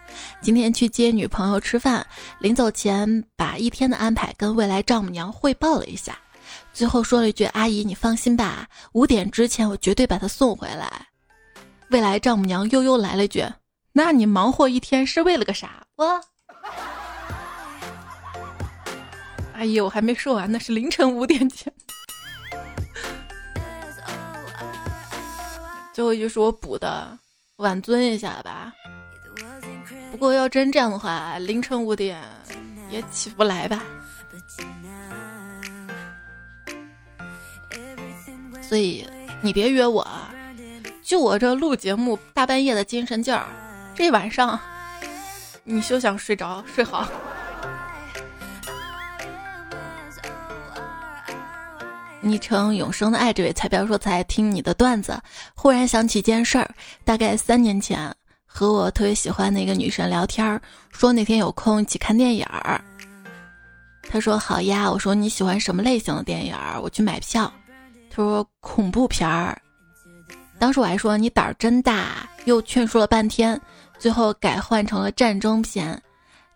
[0.41, 2.07] 今天去接女朋友吃饭，
[2.39, 6.17] 临走前把一天的安排跟未来丈母娘汇报了一下，
[6.79, 11.09] 最后说了一句：‘阿姨，你放心吧，五点之前我绝对把她送回来。’
[11.91, 13.45] 未来丈母娘悠悠来了一句
[13.93, 16.21] ：‘那你忙活一天是为了个啥？’我。”
[19.55, 21.73] 阿姨，我还没说完呢，是凌晨五点前。
[25.93, 27.19] 最后一句是我补的，
[27.57, 28.73] 挽尊一下吧。
[30.13, 32.23] 不过要真这样的话，凌晨五点
[32.89, 33.83] 也起不来吧。
[38.69, 39.09] 所以
[39.41, 40.31] 你别约我啊，
[41.03, 43.47] 就我这录节目大半夜的精神劲儿，
[43.95, 44.61] 这晚上
[45.65, 47.09] 你休想睡着睡好。
[52.21, 55.19] 昵称永生的爱这位彩票说才听你的段子，
[55.55, 56.69] 忽然想起一件事儿，
[57.07, 62.79] 大概三年前和我特别喜欢的一个女生聊天，说那天有空一起看电影儿。
[64.11, 66.79] 他说好呀，我说你喜欢什么类型的电影儿？
[66.79, 67.51] 我去买票。
[68.19, 69.57] 说恐怖片儿。
[70.59, 73.61] 当时我还说你胆儿真大，又劝说了半天，
[73.97, 76.03] 最后改换成了战争片。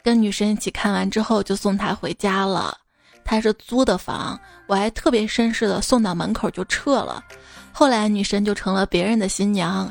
[0.02, 2.76] 跟女神一起看完之后，就送她回家了。
[3.24, 7.22] 她是租的房，我还特别绅士的送到门口就撤了。
[7.70, 9.88] 后来女神就成了别人的新娘。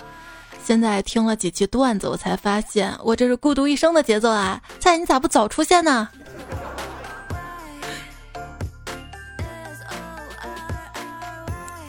[0.62, 4.62] 现在听了几期段子，我才发现我这是孤独一生的节奏啊！
[4.82, 6.10] 菜，你咋不早出现呢？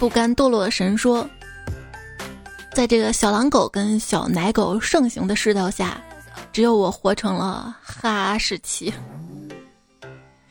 [0.02, 1.24] 不甘堕落的神说，
[2.74, 6.02] 在这个小狼狗跟小奶狗盛行的世道下，
[6.52, 8.92] 只有我活成了哈士奇。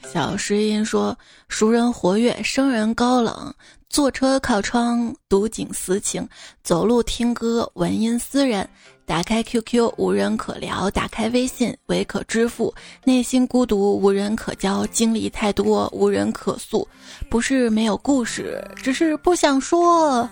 [0.10, 1.14] 小诗音说
[1.50, 3.54] ：“熟人活跃，生人高冷。
[3.90, 6.24] 坐车靠窗，读景思情；
[6.64, 8.66] 走路听歌，闻音思人。
[9.12, 12.74] 打开 QQ，无人可聊；打开微信，唯可支付。
[13.04, 16.88] 内心孤独，无人可交；经历太多，无人可诉。
[17.30, 20.30] 不是没有故事，只是不想说。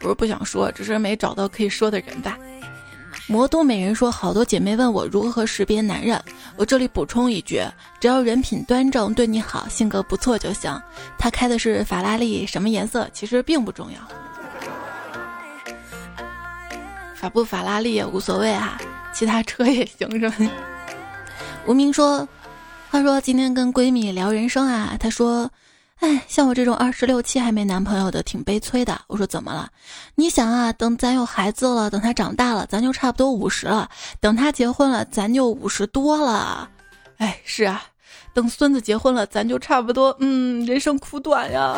[0.00, 2.36] 不是不想说，只是没找到可以说的人吧。”
[3.30, 6.20] 魔都美人说：“好多姐妹问我如何识别男人，
[6.56, 7.62] 我这里补充一句：
[8.00, 10.76] 只要人品端正，对你好，性格不错就行。
[11.16, 14.21] 他开的是法拉利，什么颜色其实并不重要。
[17.22, 18.80] 法不法拉利也无所谓啊，
[19.14, 20.36] 其他车也行，是吧？”
[21.66, 22.26] 无名说
[22.90, 25.48] ：“话说今天跟闺蜜聊人生啊，她说。”
[26.02, 29.00] 哎，像我这种二十六七还没男朋友的，挺悲催的。
[29.06, 29.70] 我说怎么了？
[30.16, 36.68] 你想啊，等咱有孩子了，等他长大了，咱就差不多五十了；等他结婚了，咱就五十多了。
[37.18, 37.84] 哎，是啊，
[38.34, 41.76] 等孙子结婚了，咱就差不多，嗯，人生苦短呀。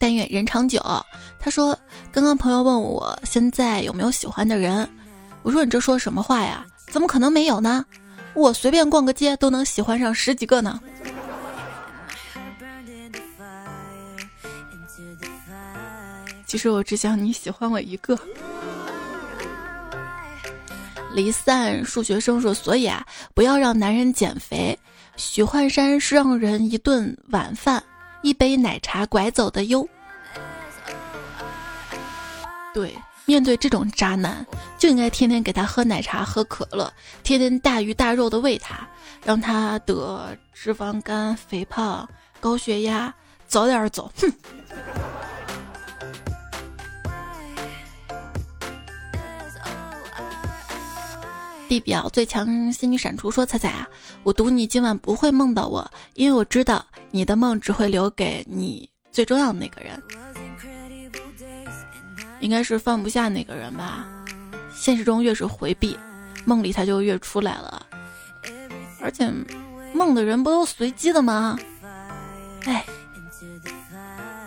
[0.00, 0.80] 但愿人长久。
[1.38, 1.78] 他说，
[2.10, 4.88] 刚刚朋友问我现在有没有喜欢的人，
[5.42, 6.64] 我说你这说什么话呀？
[6.90, 7.84] 怎么可能没有呢？
[8.32, 10.80] 我随便逛个街都能喜欢上十几个呢。
[16.46, 18.18] 其实我只想你喜欢我一个。
[21.12, 24.78] 离散数学生说：“所以啊，不要让男人减肥。
[25.16, 27.82] 许幻山是让人一顿晚饭、
[28.22, 29.86] 一杯奶茶拐走的哟。”
[32.72, 34.46] 对，面对这种渣男，
[34.78, 38.86] 就应该天天给他喝奶茶、喝可乐，天天大鱼大肉的喂他，
[39.24, 43.12] 让他得脂肪肝、肥胖、高血压，
[43.46, 44.10] 早点走。
[44.20, 44.32] 哼。
[51.70, 53.88] 地表最强仙女闪出说：“彩彩啊，
[54.24, 60.02] 我赌你今晚不会梦到我，因为我知道你的梦只会留给你最重要的那个人，
[62.40, 64.04] 应该是放不下那个人吧。
[64.74, 65.96] 现实中越是回避，
[66.44, 67.86] 梦里他就越出来了。
[69.00, 69.32] 而且，
[69.94, 71.56] 梦的人不都随机的吗？
[72.64, 72.84] 哎，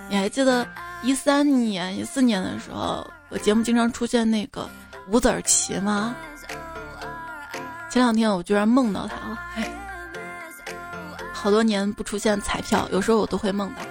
[0.09, 0.67] 你还记得
[1.03, 4.69] 一三年、一四年的时候，我节目经常出现那个
[5.07, 6.13] 五子棋吗？”
[7.93, 9.37] 前两天我居然梦到他了，
[11.31, 13.83] 好多年不出现彩票，有时候我都会梦到。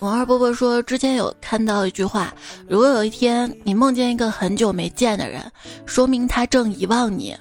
[0.00, 2.34] 王二伯伯说，之前有看到一句话：
[2.68, 5.50] 如果有一天你梦见一个很久没见的人，
[5.86, 7.34] 说明他正遗忘你。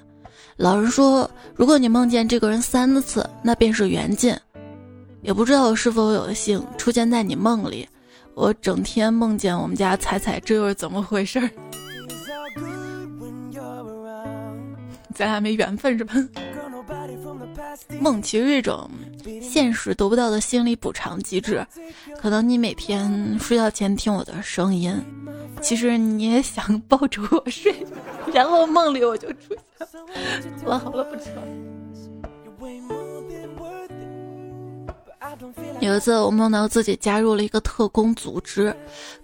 [0.56, 4.34] 老人说，如果你梦见这个人三次，那便是缘尽。
[5.22, 7.86] 也不知道我是否有幸出现在你梦里。
[8.36, 11.50] 我整天梦见我们家彩彩，这又是怎么回事儿？
[15.18, 16.14] 咱俩没缘分是吧？
[18.00, 18.88] 梦其实是一种
[19.42, 21.66] 现实得不到的心理补偿机制，
[22.20, 24.94] 可能你每天睡觉前听我的声音，
[25.60, 27.74] 其实你也想抱着我睡，
[28.32, 29.58] 然后梦里我就出现。
[30.64, 31.32] 好了好了，不扯。
[35.80, 38.76] 有一次我梦到自己加入了一个特工组织，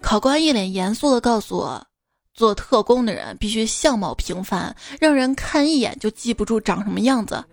[0.01, 1.85] 考官一脸严肃的告诉我。
[2.33, 7.43] 做特工的人必须相貌平凡，让人看一眼就记不住长什么样子。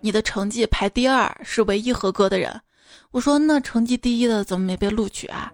[0.00, 2.60] 你的成绩排第二，是唯一合格的人。
[3.10, 5.50] 我说那成绩第一的怎么没被录取啊？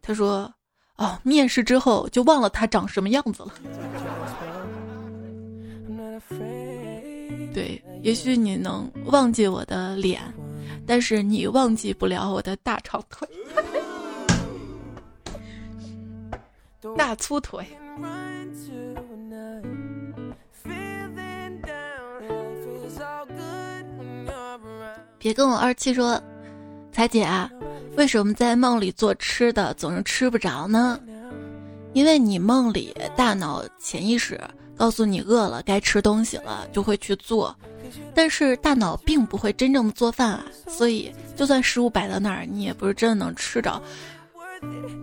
[0.00, 0.52] 他说
[0.96, 3.52] 哦，面试之后就忘了他长什么样子了。
[7.52, 10.22] 对，也许你能忘记我的脸，
[10.86, 13.28] 但是你忘记不了我的大长腿、
[16.96, 17.66] 大粗腿。
[25.18, 26.20] 别跟我二七说，
[26.90, 27.50] 彩姐啊，
[27.96, 30.98] 为什么在梦里做吃的总是吃不着呢？
[31.92, 34.40] 因为你梦里大脑潜意识。
[34.76, 37.54] 告诉你饿了，该吃东西了，就会去做。
[38.14, 43.78] 但是大脑并不会真正的做饭啊，所以就算食物摆在那儿，你也不是真的能吃着。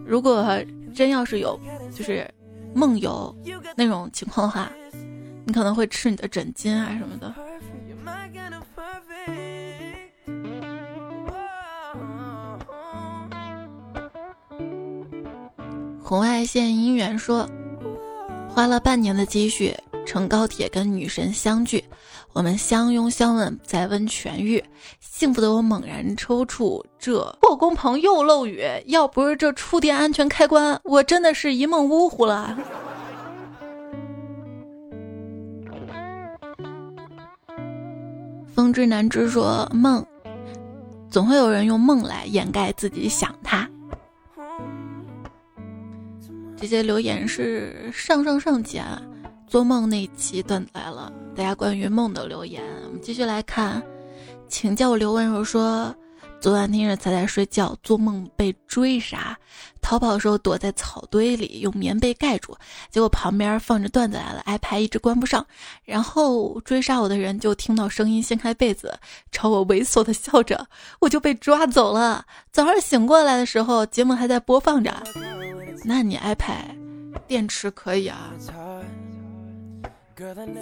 [0.03, 0.59] 如果
[0.95, 1.59] 真要是有
[1.93, 2.27] 就是
[2.73, 3.35] 梦游
[3.75, 4.71] 那种情况的话，
[5.45, 7.33] 你可能会吃你的枕巾啊什么的。
[16.01, 17.49] 红外线姻缘说。
[18.49, 19.71] 花了半年的积蓄
[20.03, 21.85] 乘高铁跟女神相聚，
[22.37, 24.63] 我们相拥相吻在温泉浴，
[24.99, 32.55] 幸福的我猛然抽搐，这破工棚又漏雨，要不是这触电安全开关，我真的是一梦呜呼了。
[38.53, 40.05] 风之南之说梦，
[41.09, 43.67] 总会有人用梦来掩盖自己想他。
[46.55, 49.01] 这些留言是上上上期啊，
[49.47, 53.79] 做梦那期段子来了，大家关于梦的留言，我们继续来看，
[54.49, 55.95] 请叫我刘温柔说，
[56.41, 59.37] 昨晚听着彩彩睡觉，做梦被追杀，
[59.79, 62.57] 逃跑的时候躲在草堆里，用棉被盖住，
[62.89, 65.45] 结果旁边放着段子来了，iPad 一直关不上，
[65.85, 68.97] 然后追杀我的人就听到声音掀开被子，
[69.31, 70.67] 朝我猥琐的笑着，
[70.99, 72.25] 我就被抓走了。
[72.51, 74.91] 早上醒过来的时候，节目还在播放着。
[75.85, 76.75] 那你 iPad
[77.27, 78.33] 电池可以啊？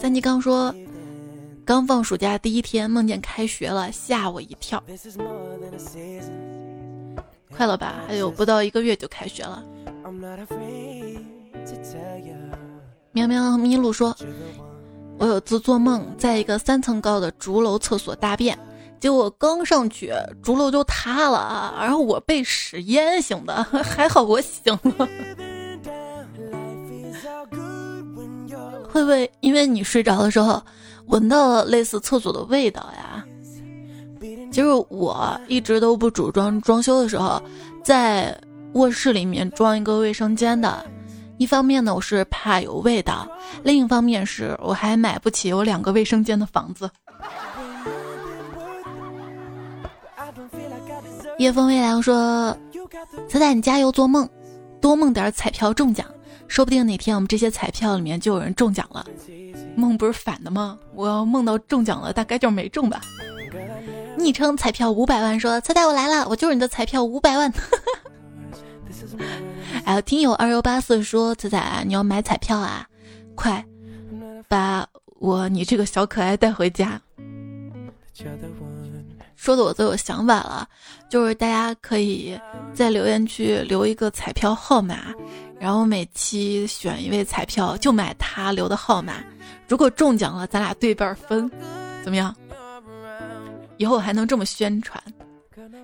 [0.02, 0.76] 三弟刚说，
[1.64, 4.84] 刚放暑假第一天梦见开学了，吓我一跳。
[7.56, 8.04] 快了吧？
[8.06, 9.64] 还有不到一个月就开学了。
[13.14, 14.14] 喵喵咪露说，
[15.18, 18.60] 我有次做梦，在一个三层高的竹楼厕所大便。
[19.00, 20.12] 结果刚上去，
[20.44, 25.08] 竹楼就塌了，然后我被屎淹醒的，还好我醒了。
[28.96, 30.64] 会不会因为你睡着的时候
[31.08, 33.26] 闻到了类似厕所的味道呀？
[34.50, 37.42] 其实我一直都不主张装修的时候
[37.84, 38.34] 在
[38.72, 40.86] 卧室里面装一个卫生间的，
[41.38, 43.28] 一方面呢我是怕有味道，
[43.64, 46.90] 另一方面是我还买不起有两个卫生间的房子。
[51.38, 52.58] 夜风微凉说
[53.28, 54.28] ：“彩彩，你加油做梦，
[54.80, 56.08] 多梦点彩票中奖，
[56.48, 59.06] 说不定哪天我们这些彩票里面就有人中奖了。
[59.76, 60.78] 梦不是反的吗？
[60.94, 63.02] 我要梦到中奖了，大概就是没中吧。”
[64.18, 67.52] 昵称彩票五百万说：“彩彩，我来了，我就是你的彩票五百万。
[69.86, 72.88] ”还有听友二幺八四说：“彩彩，你要买彩票啊？
[73.36, 73.64] 快
[74.48, 74.88] 把
[75.20, 77.02] 我你这个小可爱带回家。”
[79.36, 80.68] 说的我都有想法了，
[81.10, 82.40] 就是大家可以
[82.74, 85.14] 在留言区留一个彩票号码，
[85.60, 89.14] 然后每期选一位彩票就买他留的号码，
[89.68, 91.50] 如果中奖了，咱俩对半分，
[92.04, 92.36] 怎么样？
[93.78, 95.02] 以后还能这么宣传？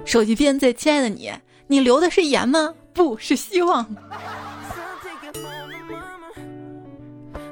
[0.05, 1.31] 手机边最亲爱的你，
[1.67, 2.73] 你留的是言吗？
[2.93, 3.85] 不是希望。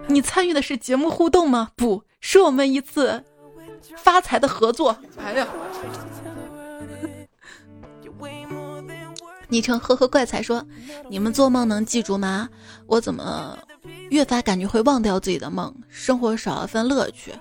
[0.08, 1.70] 你参与的是节目互动吗？
[1.76, 3.24] 不是我们一次。
[3.96, 5.48] 发财的合作，哎呀！
[9.50, 10.64] 昵称呵呵怪才说
[11.10, 12.48] ：“你们做梦能记住吗？
[12.86, 13.58] 我怎么
[14.10, 17.34] 越发感觉会忘掉自己的梦，生活少了份乐趣。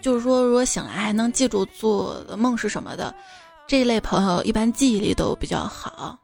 [0.00, 3.14] 就是说，如果醒来还能记住做梦是什么的，
[3.66, 6.18] 这一类朋友一般记忆力都比较好。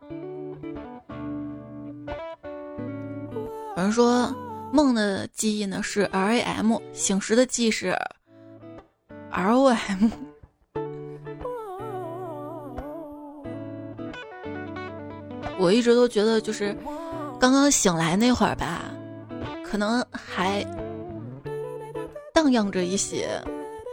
[3.77, 4.35] 有人说
[4.73, 7.97] 梦的记忆呢是 RAM，醒时的记忆是。”
[9.33, 10.11] ROM
[15.61, 16.75] 我一直都觉得就是
[17.39, 18.91] 刚刚醒来那会儿吧，
[19.65, 20.65] 可能还
[22.33, 23.29] 荡漾着一些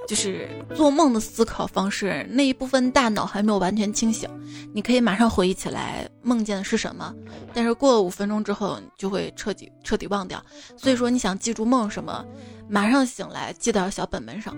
[0.08, 4.30] 就是做梦的思考方式，那一部分大脑还没有完全清醒。
[4.74, 7.14] 你可以马上回忆起来梦见的是什么，
[7.54, 10.42] 但是过了五分钟之后就会彻底彻底忘掉。
[10.78, 12.26] 所以说你想记住梦什么，
[12.70, 14.56] 马上醒来记到小本本上。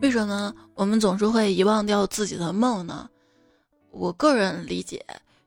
[0.00, 3.08] 为什么我们总是会遗忘掉自己的梦呢？
[3.92, 5.04] 我个人理解，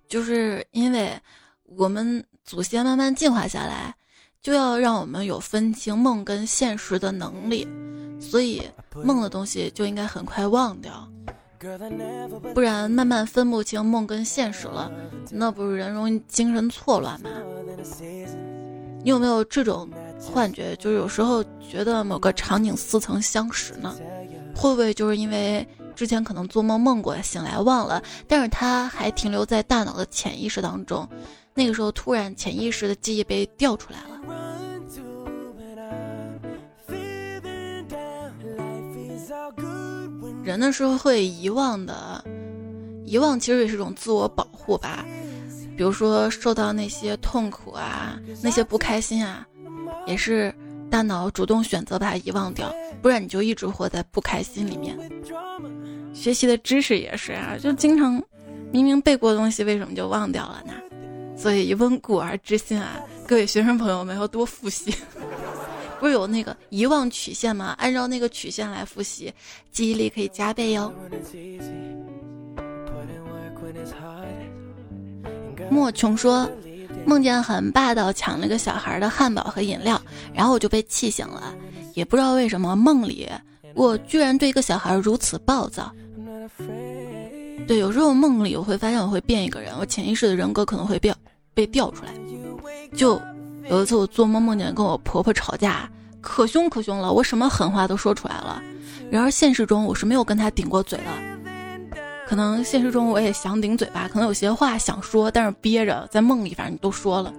[0.08, 1.20] 就是因为
[1.66, 3.94] 我们祖先慢慢进化下来，
[4.42, 7.68] 就要让我们有分清梦跟现实的能力，
[8.20, 8.62] 所以
[9.04, 11.10] 梦的东西就应该很快忘掉，
[12.54, 14.92] 不然慢慢分不清梦跟现实了，
[15.32, 17.30] 那不是人容易精神错乱吗？
[19.04, 19.90] 你有没有这种
[20.20, 23.96] 幻觉，就是有时候觉得某个场景似曾相识呢？
[24.56, 31.08] 会不会就是因为之前可能做梦梦过，醒来忘了，但是它还停留在大脑的潜意识当中，
[31.54, 34.20] 那个时候突然潜意识的记忆被调出来了。
[40.44, 42.24] 人的时候会遗忘的，
[43.06, 45.04] 遗忘其实也是一种自我保护吧。
[45.76, 49.48] 比如说受到那些痛苦啊，那些不开心啊，
[50.06, 50.54] 也是。
[50.88, 54.96] 大脑主动选择把它遗忘掉，不然你就一直活在不开心里面。
[56.16, 58.14] 学习的知识也是啊，就经常
[58.72, 60.74] 明明背过的东西，为什么就忘掉了呢？
[61.38, 64.96] 所以一问故而知新啊，各位学生朋友们要多复习。
[66.00, 67.76] 不是有那个遗忘曲线吗？
[67.78, 69.32] 按照那个曲线来复习，
[69.72, 70.92] 记忆力可以加倍哟。
[75.70, 76.50] 莫琼说。
[77.06, 80.02] 梦见很霸道抢了个小孩的汉堡和饮料，
[80.34, 81.54] 然后我就被气醒了，
[81.94, 83.30] 也不知道为什么梦里
[83.76, 85.94] 我居然对一个小孩如此暴躁。
[87.68, 91.16] 对，有时候梦里我会发现我会变一个人，我潜意识的人格可能会变
[91.54, 92.12] 被调出来。
[92.96, 93.22] 就
[93.70, 95.90] 有一次我做梦梦见跟我婆婆吵架，
[96.22, 98.62] 可凶可凶了，我什么狠话都说出来了。
[99.10, 101.06] 然而现实中我是没有跟她顶过嘴的。
[102.28, 107.34] 可能现实中我也想顶嘴吧，可能有些话想说，但是憋着，在梦里反正你都说了。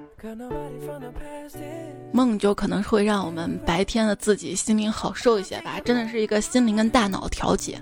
[2.13, 7.81] 梦就可能会让我们白天的自己心灵好受一些吧，真的是一个心灵跟大脑调节。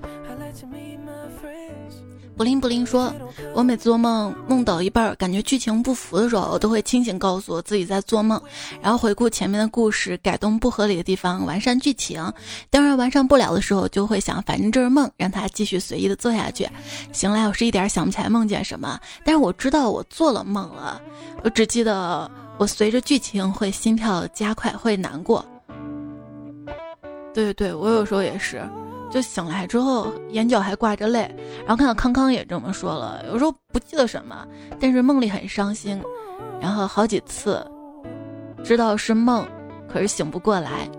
[2.37, 3.15] 布灵布灵说
[3.55, 8.41] ：“我每次做梦梦到一半，感觉剧情不符的时候，我都会清醒告诉我自己在做梦，
[8.83, 12.21] 然后回顾前面的故事，改动不合理的地方，完善剧情。
[12.71, 16.69] 当然完善不了的时候，就会想，反正这是梦，让它继续随意的做下去。
[17.13, 21.01] 醒来我是一点想不起来梦见什么，但是我知道我做了梦了，
[21.45, 22.29] 我只记得
[22.59, 25.45] 我随着剧情会心跳加快，会难过。
[27.33, 28.61] 对对对，我有时候也是。”
[29.15, 33.25] 就醒来之后，眼角还挂着泪，然后看到康康也这么说了。
[33.29, 34.45] 有时候不记得什么，
[34.81, 36.03] 但是梦里很伤心，
[36.61, 37.65] 然后好几次
[38.65, 39.47] 知道是梦，
[39.89, 40.91] 可是醒不过来。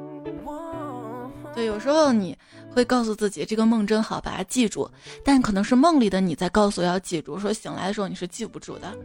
[1.53, 2.33] 对，有时候你
[2.73, 4.89] 会告诉自己这个梦真好，把它记住，
[5.21, 8.97] 但可能是梦里的你在告诉要记住，说醒来的时候你是记不住的。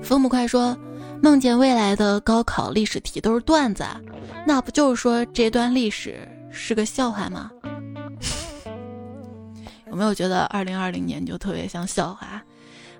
[0.00, 0.78] 风母快说，
[1.20, 3.82] 梦见未来的高考历史题都是段子，
[4.46, 6.20] 那不就是说这段历史？
[6.52, 7.50] 是个笑话吗？
[9.88, 12.42] 有没有觉得二零二零年就特别像笑话？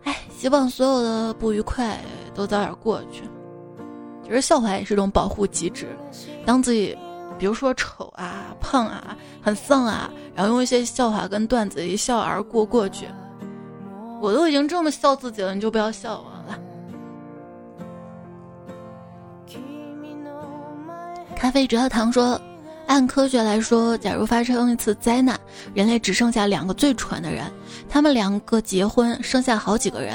[0.05, 1.99] 哎，希望所有的不愉快
[2.35, 3.23] 都早点过去。
[4.25, 5.87] 其实笑话也是一种保护机制。
[6.45, 6.97] 当自己，
[7.39, 13.07] 比如说丑啊、胖啊、很丧啊，然后用一些笑话跟段子一笑而过过去。
[14.21, 16.59] 我都已经这么笑自己了，你就不要笑我了。
[21.37, 22.41] 咖啡折糖说。
[22.87, 25.39] 按科学来说，假如发生一次灾难，
[25.73, 27.51] 人类只剩下两个最蠢的人，
[27.89, 30.15] 他们两个结婚，生下好几个人，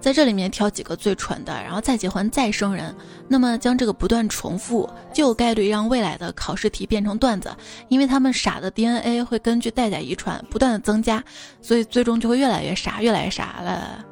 [0.00, 2.94] 在这里面挑几个最蠢的，然后再结婚再生人，
[3.28, 7.54] 那么将这个不断重复，就有概率让未来的考试题变成段子，
[7.88, 11.22] 因为他们傻的 DNA 会根据代代遗传不断的增加，
[11.60, 14.04] 所以最终就会越来越傻，越来越傻了。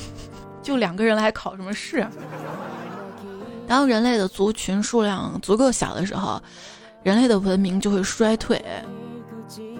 [0.62, 2.06] 就两个人来考什么试？
[3.70, 6.42] 当人类的族群数量足够小的时候，
[7.04, 8.60] 人类的文明就会衰退。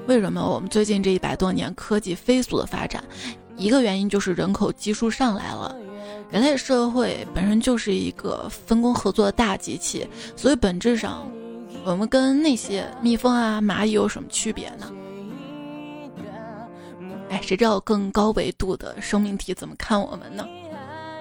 [0.07, 3.03] 为什么我们最近这一百多年科技飞速的发展？
[3.57, 5.75] 一个原因就是人口基数上来了。
[6.31, 11.29] 人类社会本身就是一个分工合作的大机器，所以本质上，
[11.85, 14.93] 我们跟那些蜜蜂啊、蚂蚁有什么区别呢？
[17.29, 20.47] 哎，谁知道更高维度的生命体怎么看我们呢？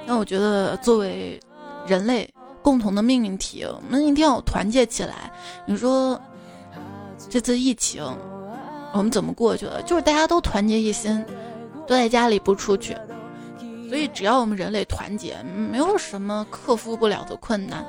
[0.06, 1.40] 那我觉得作为
[1.88, 2.32] 人类。
[2.62, 5.32] 共同的命运体，我们一定要团结起来。
[5.66, 6.20] 你说
[7.30, 8.04] 这次疫情
[8.94, 9.82] 我们怎么过去的？
[9.84, 11.24] 就是大家都团结一心，
[11.88, 12.96] 都在家里不出去。
[13.88, 17.84] 所以只要我们人类团结，没有什么克服不了的困难。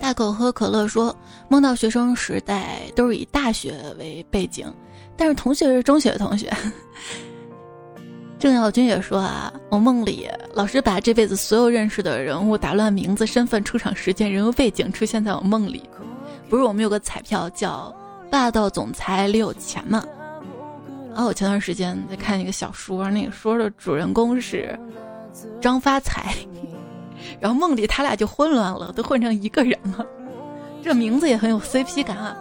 [0.00, 1.14] 大口喝可乐说，
[1.48, 4.66] 梦到学生时代都是以大学为背景，
[5.16, 6.52] 但是同学是中学同学。
[8.42, 15.88] 郑耀军也说啊，我梦里老师把这辈子所有认识的人物打乱名字、身份、出场时间、人物背景出现在我梦里。
[16.50, 17.94] 不是我们有个彩票叫
[18.30, 20.04] 《霸道总裁李有钱》吗？
[21.14, 24.76] 啊我前段时间在看一个小说，那个说的主人公是
[25.60, 26.34] 张发财，
[27.38, 30.04] 然后梦里他俩就混乱了，都混成一个人了。
[30.82, 32.36] 这名字也很有 CP 感啊。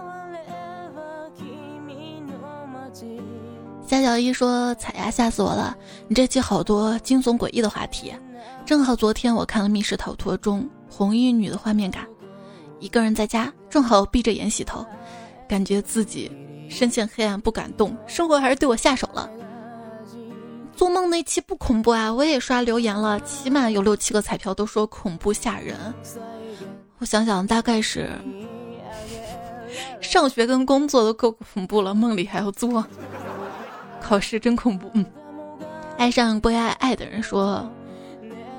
[3.91, 5.75] 夏小一说：“彩呀，吓死我了！
[6.07, 8.13] 你这期好多惊悚诡异的话题，
[8.65, 12.07] 正好昨天我看了《密室逃脱》中红衣女的画面感，
[12.79, 14.85] 一个人在家，正好闭着眼洗头，
[15.45, 16.31] 感觉自己
[16.69, 19.29] 深陷黑暗不敢动，生活还是对我下手了。
[20.73, 25.75] 做梦那期不恐怖啊，我也刷留言了，起码有六七个彩票都说恐怖吓人。
[26.99, 28.09] 我想想，大概是
[29.99, 32.81] 上学跟工作都够恐怖了，梦里还要做。”
[34.01, 34.89] 考试真恐怖。
[34.93, 35.05] 嗯，
[35.97, 37.63] 爱上不爱爱的人说，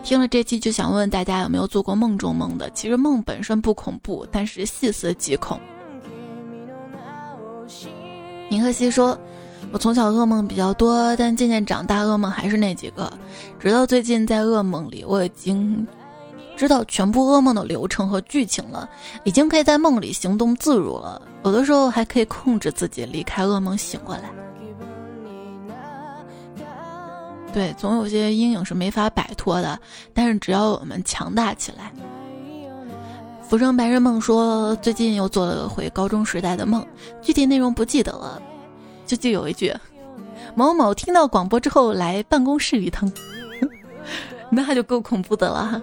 [0.02, 2.70] 听了这期就想问问大家有没有做过梦中梦的？
[2.70, 5.60] 其实梦本身不恐怖，但是细思极恐。
[8.48, 9.18] 宁和熙说，
[9.72, 13.10] 我从小噩梦比较多，但渐渐长大，噩梦还是那几个。
[13.58, 15.86] 直到最近在噩梦里，我已经
[16.54, 18.88] 知道全部噩梦的流程和剧情了，
[19.24, 21.22] 已经可以在梦里行动自如了。
[21.44, 24.30] 有的时候还可以控制自己离开噩梦，醒过来。
[27.52, 29.78] 对，总有些阴影是没法摆脱的，
[30.14, 31.92] 但是只要我们强大起来。
[33.42, 36.86] 浮生白日梦说，最近又做了回高中时代的梦，
[37.20, 38.40] 具体内容不记得了，
[39.04, 39.74] 就记有一句：
[40.54, 43.12] 某某听到广播之后来办公室一趟，
[44.48, 45.82] 那就够恐怖的了。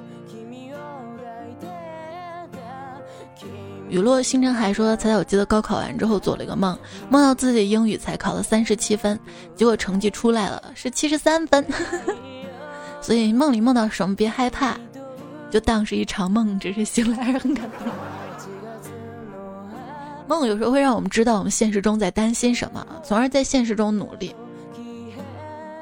[3.90, 6.78] 雨落星辰海说：“彩彩，我记得高考完之后做了一个梦，
[7.10, 9.20] 梦到自己英语才考了三十七分，
[9.56, 11.66] 结果成绩出来了是七十三分。
[13.02, 14.78] 所以梦里梦到什么别害怕，
[15.50, 17.88] 就当是一场梦，只是醒来很感动。
[20.28, 24.36] 梦有时候会让我们知道我们现实中在担心什么，从而在现实中努力。”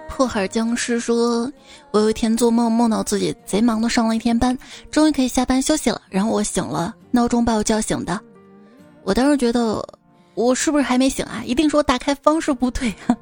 [0.07, 1.51] 破海僵尸说
[1.91, 4.57] ：“我有一天做梦，梦到自己贼忙的上了一天班，
[4.89, 6.01] 终于可以下班休息了。
[6.09, 8.19] 然后我醒了，闹钟把我叫醒的。
[9.03, 9.83] 我当时觉得，
[10.35, 11.41] 我是不是还没醒啊？
[11.45, 12.93] 一定是我打开方式不对。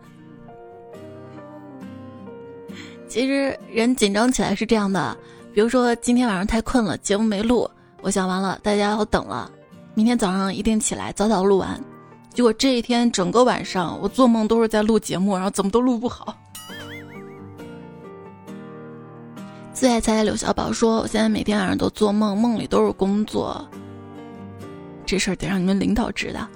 [3.07, 5.15] 其实人紧张起来是这样的，
[5.53, 7.69] 比如说今天晚上太困了，节目没录，
[8.01, 9.49] 我想完了，大家要等了，
[9.93, 11.79] 明天早上一定起来早早录完。
[12.33, 16.35] 结果这一天整个晚上，我做梦都是在录节目，然后怎么都录不好。”
[19.75, 23.67] 最爱猜的刘小宝说：“我现在每天晚上都做梦，梦里都是工作。
[25.05, 26.47] 这事儿得让你们领导知道。”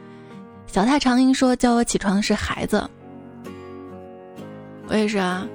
[0.65, 2.89] 小太长音说：“叫我起床的是孩子。”
[4.87, 5.45] 我也是啊，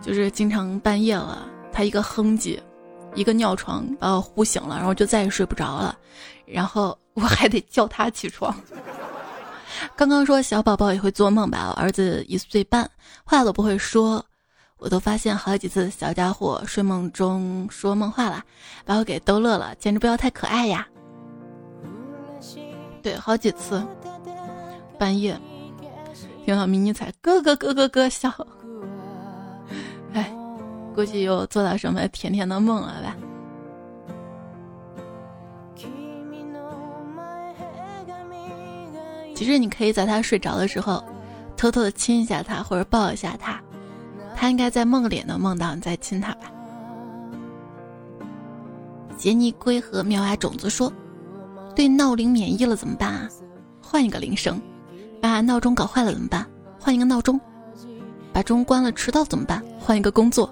[0.00, 2.58] 就是经常半夜了，他一个哼唧，
[3.14, 5.94] 一个尿床把我呼醒了，然后就再也睡不着了，
[6.46, 8.54] 然后我还得叫他起床。
[9.94, 11.66] 刚刚说小宝宝也会做梦吧？
[11.68, 12.90] 我儿子一岁半，
[13.24, 14.24] 话都不会说。
[14.80, 18.42] 我都发现好几次小家伙睡梦中说梦话了，
[18.84, 20.86] 把我给逗乐了，简直不要太可爱呀！
[23.02, 23.86] 对，好几次
[24.98, 25.38] 半夜
[26.44, 28.30] 听到迷你彩咯咯咯咯咯笑，
[30.14, 30.32] 哎，
[30.94, 33.16] 估计又做到什么甜甜的梦了吧？
[39.34, 41.02] 其实你可以在他睡着的时候，
[41.56, 43.60] 偷偷的亲一下他，或者抱一下他。
[44.40, 46.50] 他应该在梦里能梦到你在亲他吧？
[49.14, 50.90] 杰尼龟和妙蛙种子说
[51.76, 53.28] ：“对闹铃免疫了怎么办啊？
[53.82, 54.58] 换一个铃声。
[55.20, 56.46] 把闹钟搞坏了怎么办？
[56.78, 57.38] 换一个闹钟。
[58.32, 59.62] 把钟关了迟到怎么办？
[59.78, 60.50] 换一个工作。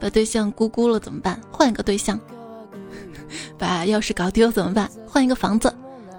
[0.00, 1.38] 把对象咕咕了怎么办？
[1.52, 2.18] 换一个对象。
[3.58, 4.90] 把钥匙搞丢怎么办？
[5.06, 5.70] 换一个房子。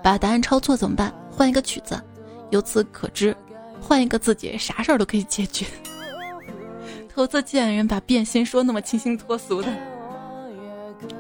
[0.04, 1.12] 把答案抄错怎么办？
[1.32, 2.00] 换一个曲子。
[2.52, 3.36] 由此可知，
[3.82, 5.66] 换一个自己，啥事儿都可以解决。”
[7.14, 9.68] 投资贱人把变心说那么清新脱俗的，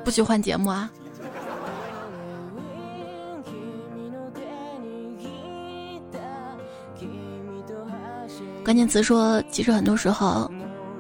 [0.06, 0.90] 不许换节目啊！
[8.64, 10.50] 关键词说，其实很多时候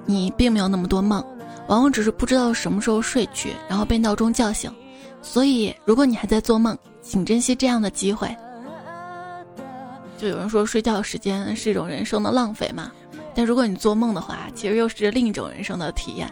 [0.05, 1.23] 你并没有那么多梦，
[1.67, 4.73] 往往只是不知道什么时候睡去，然后被闹钟叫醒。
[5.21, 8.35] 所以，如果你还在做梦，请珍惜这样的机会。
[10.17, 12.91] 就有人说，睡觉时间是一种人生的浪费嘛？
[13.39, 16.29] 但如果你做梦的话，其实又是另一种人生的体验，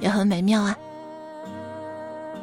[0.00, 0.74] 也很美妙啊。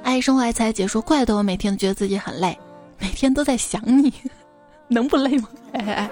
[0.04, 2.56] 爱生活爱财解说，怪得我每天都觉得自己很累，
[3.00, 4.14] 每天都在想你，
[4.88, 5.50] 能不累吗？
[5.74, 6.12] 哎哎。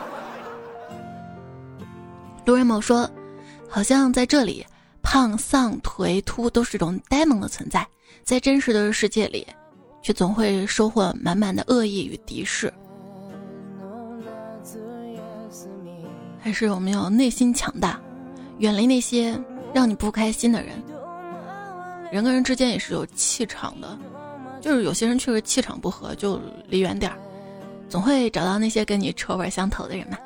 [2.43, 3.07] 路人某说，
[3.69, 4.65] 好像在这里，
[5.03, 7.87] 胖、丧、颓、秃都是种呆萌的存在，
[8.23, 9.45] 在真实的世界里，
[10.01, 12.73] 却总会收获满满的恶意与敌视。
[16.49, 17.99] 还是我们要内心强大，
[18.57, 19.39] 远离那些
[19.71, 20.71] 让你不开心的人。
[22.11, 23.95] 人跟人之间也是有气场的，
[24.59, 27.17] 就是有些人确实气场不合，就离远点儿，
[27.87, 30.17] 总会找到那些跟你臭味相投的人嘛。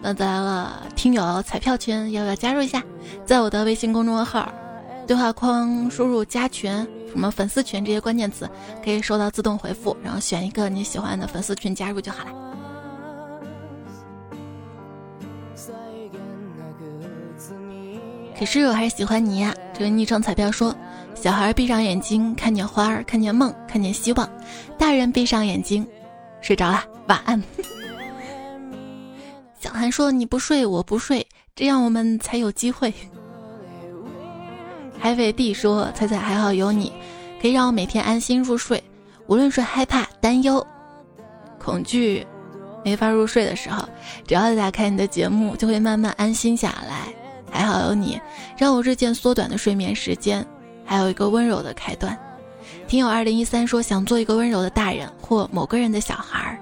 [0.00, 2.80] 那来了，听友彩票群要不要加入一下？
[3.26, 4.52] 在我的微信公众号
[5.08, 6.70] 对话框输入“加群”
[7.10, 8.48] 什么粉丝群这些关键词，
[8.84, 12.30] 可以收到自动回复，然后选一个你喜欢的粉丝群加入就好了。
[18.40, 19.54] 可是我还是喜欢你呀！
[19.74, 20.74] 这个昵称彩票说
[21.14, 24.26] ：“小孩闭上眼睛，看见花儿，看见梦，看见希望；
[24.78, 25.86] 大人闭上眼睛，
[26.40, 27.42] 睡着了，晚安。
[29.60, 32.90] ”小韩说：“你不睡，我不睡，这样我们才有机会。”
[34.98, 36.94] 海伟弟说：“彩彩还好有你，
[37.42, 38.82] 可以让我每天安心入睡，
[39.26, 40.66] 无论是害怕、担忧、
[41.58, 42.26] 恐惧，
[42.82, 43.86] 没法入睡的时候，
[44.26, 47.12] 只要打开你的节目，就会慢慢安心下来。”
[47.50, 48.20] 还好有你，
[48.56, 50.44] 让我日渐缩短的睡眠时间，
[50.84, 52.16] 还有一个温柔的开端。
[52.86, 56.58] 听友二零一三说想做一个温柔的大人或某个人的小孩儿，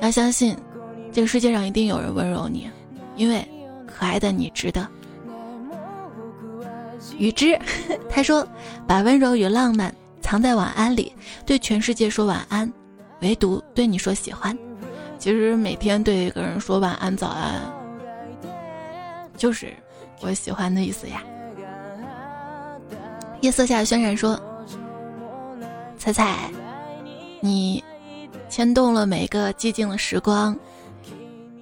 [0.00, 0.56] 要相信
[1.12, 2.68] 这个世界上一定有人温柔你，
[3.16, 3.46] 因为
[3.86, 4.86] 可爱的你值得。
[7.16, 7.58] 雨之
[8.08, 8.46] 他说
[8.86, 11.12] 把温柔与浪漫藏在晚安里，
[11.46, 12.70] 对全世界说晚安，
[13.20, 14.56] 唯独对你说喜欢。
[15.18, 17.77] 其实每天对一个人说晚安、早安。
[19.38, 19.72] 就是
[20.20, 21.22] 我喜欢的意思呀。
[23.40, 24.36] 夜色下，渲染说
[25.96, 26.50] ：“彩彩，
[27.40, 27.84] 你
[28.48, 30.58] 牵动了每个寂静的时光，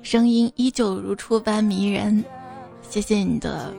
[0.02, 2.24] 声音依旧如初般迷人。
[2.88, 3.74] 谢谢你的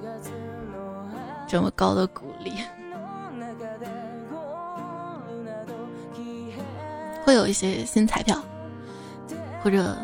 [1.47, 2.51] 这么高的鼓励。”
[7.25, 8.39] 会有一些新彩票，
[9.63, 9.97] 或者。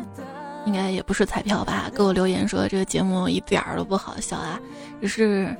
[0.66, 1.90] 应该也不是彩票吧？
[1.94, 4.58] 给我留言说这个节目一点儿都不好笑啊！
[5.00, 5.54] 这是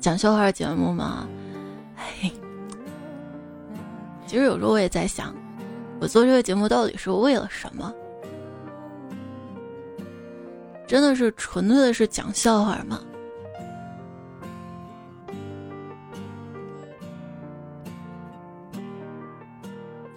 [0.00, 1.28] 讲笑话节目吗？
[1.96, 2.30] 哎，
[4.26, 5.34] 其实有时候我也在想，
[6.00, 7.92] 我做这个节目到底是为了什么？
[10.86, 13.00] 真的是纯粹的是讲笑话吗？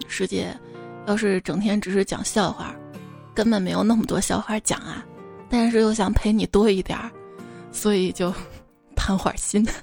[0.06, 0.56] 世界
[1.06, 2.74] 要是整天只是讲笑话。
[3.34, 5.04] 根本没有那么多笑话讲啊，
[5.50, 7.10] 但是又想陪你多一点儿，
[7.72, 8.32] 所以就
[8.94, 9.66] 贪会儿心。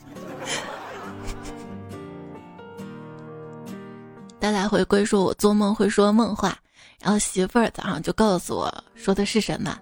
[4.39, 6.57] 大家回归说，我做梦会说梦话，
[6.99, 9.77] 然后媳妇儿早上就告诉我说的是什么。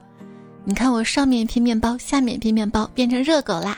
[0.66, 3.78] 你看我上面一片面包，下面一片面包，变成热狗啦。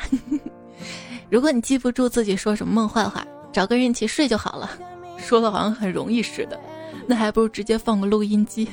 [1.29, 3.23] 如果你记不住自己说什么梦话的话，
[3.53, 4.71] 找个人一起睡就好了。
[5.17, 6.59] 说的好像很容易似的，
[7.07, 8.67] 那还不如直接放个录音机。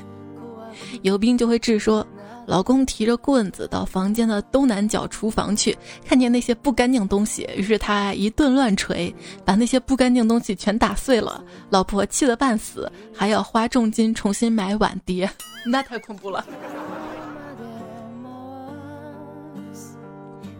[1.03, 1.79] 有病就会治。
[1.79, 2.07] 说，
[2.47, 9.15] 老公提着棍子到房间的东南角厨房去，看见那些不干净东西，于是他一顿乱锤，
[9.45, 11.45] 把那些不干净东西全打碎了。
[11.71, 15.31] 老婆气得半死，还要花重金重新买碗碟，
[15.67, 16.45] 那太恐怖了。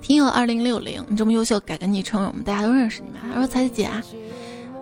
[0.01, 3.19] 听友二零六零，你这么优秀，改个昵称，我们大家都认识你吗？
[3.35, 4.03] 他说：“彩姐啊，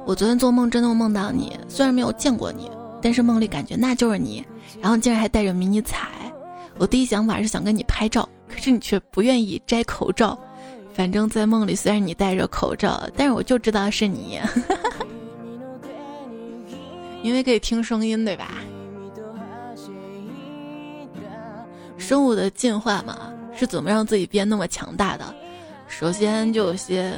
[0.04, 2.70] 我昨天做梦真的梦到你，虽然没有见过你，
[3.00, 4.44] 但是梦里感觉那就是你。”
[4.80, 6.08] 然后竟然还带着迷你彩，
[6.78, 10.38] 我第一想法是想跟你拍照，可是你却不愿意摘口罩。
[10.94, 14.40] 反正，在梦里虽然你戴着口罩，但是我就知道是你，
[17.22, 18.54] 因为可以听声音，对吧？
[21.98, 25.34] 生物的进化嘛，是怎么让自己变那么强大的？
[25.88, 27.12] 首先，就有些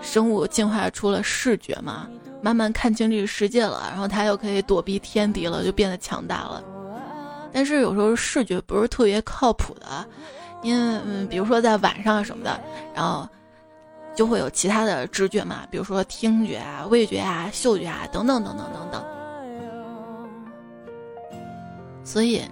[0.00, 2.08] 生物进化出了视觉嘛，
[2.40, 6.62] 慢慢看清这个世界了，然后它又可以躲避天敌了，就变得强大了。
[7.52, 10.06] 但是有时候视觉不是特别靠谱的，
[10.62, 12.60] 因为嗯，比如说在晚上什么的，
[12.94, 13.28] 然后
[14.14, 19.04] 就会有其他的知觉嘛，比如说听觉啊、味觉啊、嗅觉啊等等等等等等。
[22.04, 22.42] 所以，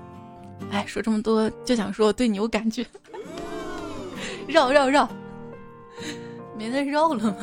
[0.71, 2.85] 哎，说这么多就想说我对你有感觉，
[4.47, 5.09] 绕绕绕，
[6.57, 7.37] 没得绕了吗？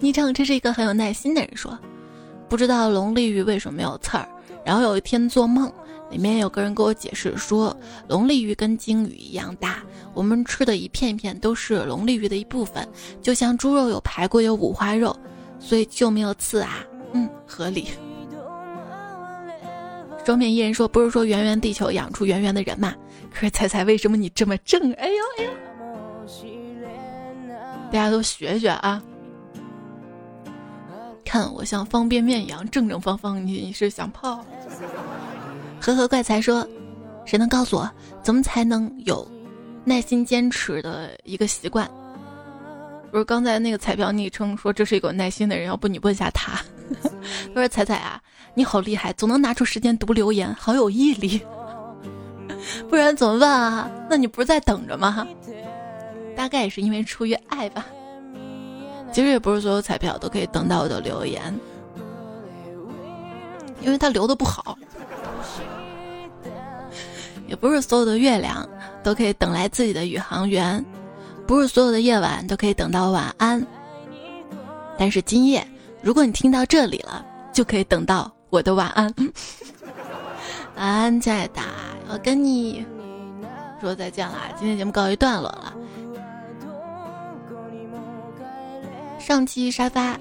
[0.00, 1.78] 昵称这是一个很有耐心的人说。
[2.54, 4.28] 不知道龙利鱼为什么没有刺儿，
[4.64, 5.68] 然后有一天做梦，
[6.08, 7.76] 里面有个人给我解释说，
[8.06, 9.82] 龙利鱼跟鲸鱼一样大，
[10.14, 12.88] 我们吃的一片一片都是龙利鱼的一部分，
[13.20, 15.16] 就像猪肉有排骨有五花肉，
[15.58, 16.86] 所以就没有刺啊。
[17.12, 17.88] 嗯，合理。
[20.24, 22.94] 双面一人说：“不是说圆圆地球养出圆圆的人嘛？
[23.32, 24.92] 可是猜猜，为什么你这么正？
[24.92, 25.50] 哎呦哎呦！
[27.86, 29.02] 大家都学学啊！
[31.24, 34.44] 看我像方便面一样正正方方，你是想泡？”
[35.80, 36.66] 和和怪才说
[37.26, 37.90] ：“谁能告诉我，
[38.22, 39.26] 怎么才能有
[39.84, 41.90] 耐心坚持的一个习惯？”
[43.10, 46.60] 不是刚才那个彩票昵称说这是一个有耐心的人，要不你问一下他？
[47.02, 48.20] 他说：“彩彩啊，
[48.54, 51.40] 你好厉害，总能拿出时间读留言，好有毅力。
[52.90, 53.90] 不然怎么办啊？
[54.10, 55.26] 那你不是在等着吗？
[56.34, 57.86] 大概也是因为出于爱吧。
[59.14, 61.56] 其实也不是所有彩票都可以等到我的留言，
[63.80, 64.76] 因为它留的不好。”
[67.46, 68.68] 也不是所有的月亮
[69.02, 70.84] 都可以等来自己的宇航员，
[71.46, 73.64] 不是所有的夜晚都可以等到晚安。
[74.98, 75.64] 但是今夜，
[76.02, 79.14] 如果你听到这里了，就可以等到我的晚安。
[80.74, 81.60] 晚安，亲爱的，
[82.08, 82.84] 我跟你
[83.80, 84.34] 说再见了。
[84.58, 85.72] 今天节目告一段落了。
[89.24, 90.20] 上期沙发，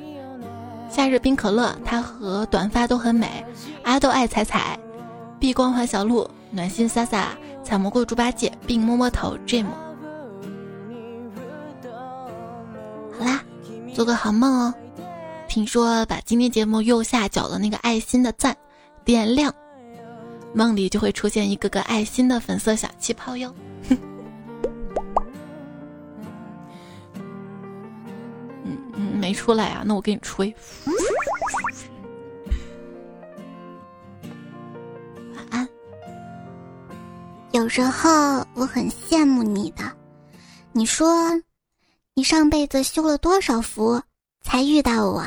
[0.90, 3.46] 夏日冰可乐，他和短发都很美。
[3.84, 4.80] 阿豆爱彩彩，
[5.38, 6.26] 碧光环小鹿。
[6.52, 7.26] 暖心飒飒，
[7.66, 9.38] 采蘑菇猪八戒，并摸摸头。
[9.46, 9.66] Jim，
[13.20, 13.44] 好啦，
[13.94, 14.74] 做个好梦哦。
[15.50, 18.56] 听说把今天节目右下角的那个爱心的赞
[19.04, 19.54] 点亮，
[20.54, 23.54] 梦里就会出现一个个爱心的粉色小气泡哟。
[23.90, 23.98] 哼
[29.24, 30.54] 没出来啊，那我给你吹。
[37.52, 39.84] 有时候我很羡慕你的，
[40.74, 41.08] 你说，
[42.16, 44.02] 你上辈子修了多少福
[44.42, 45.24] 才遇到我？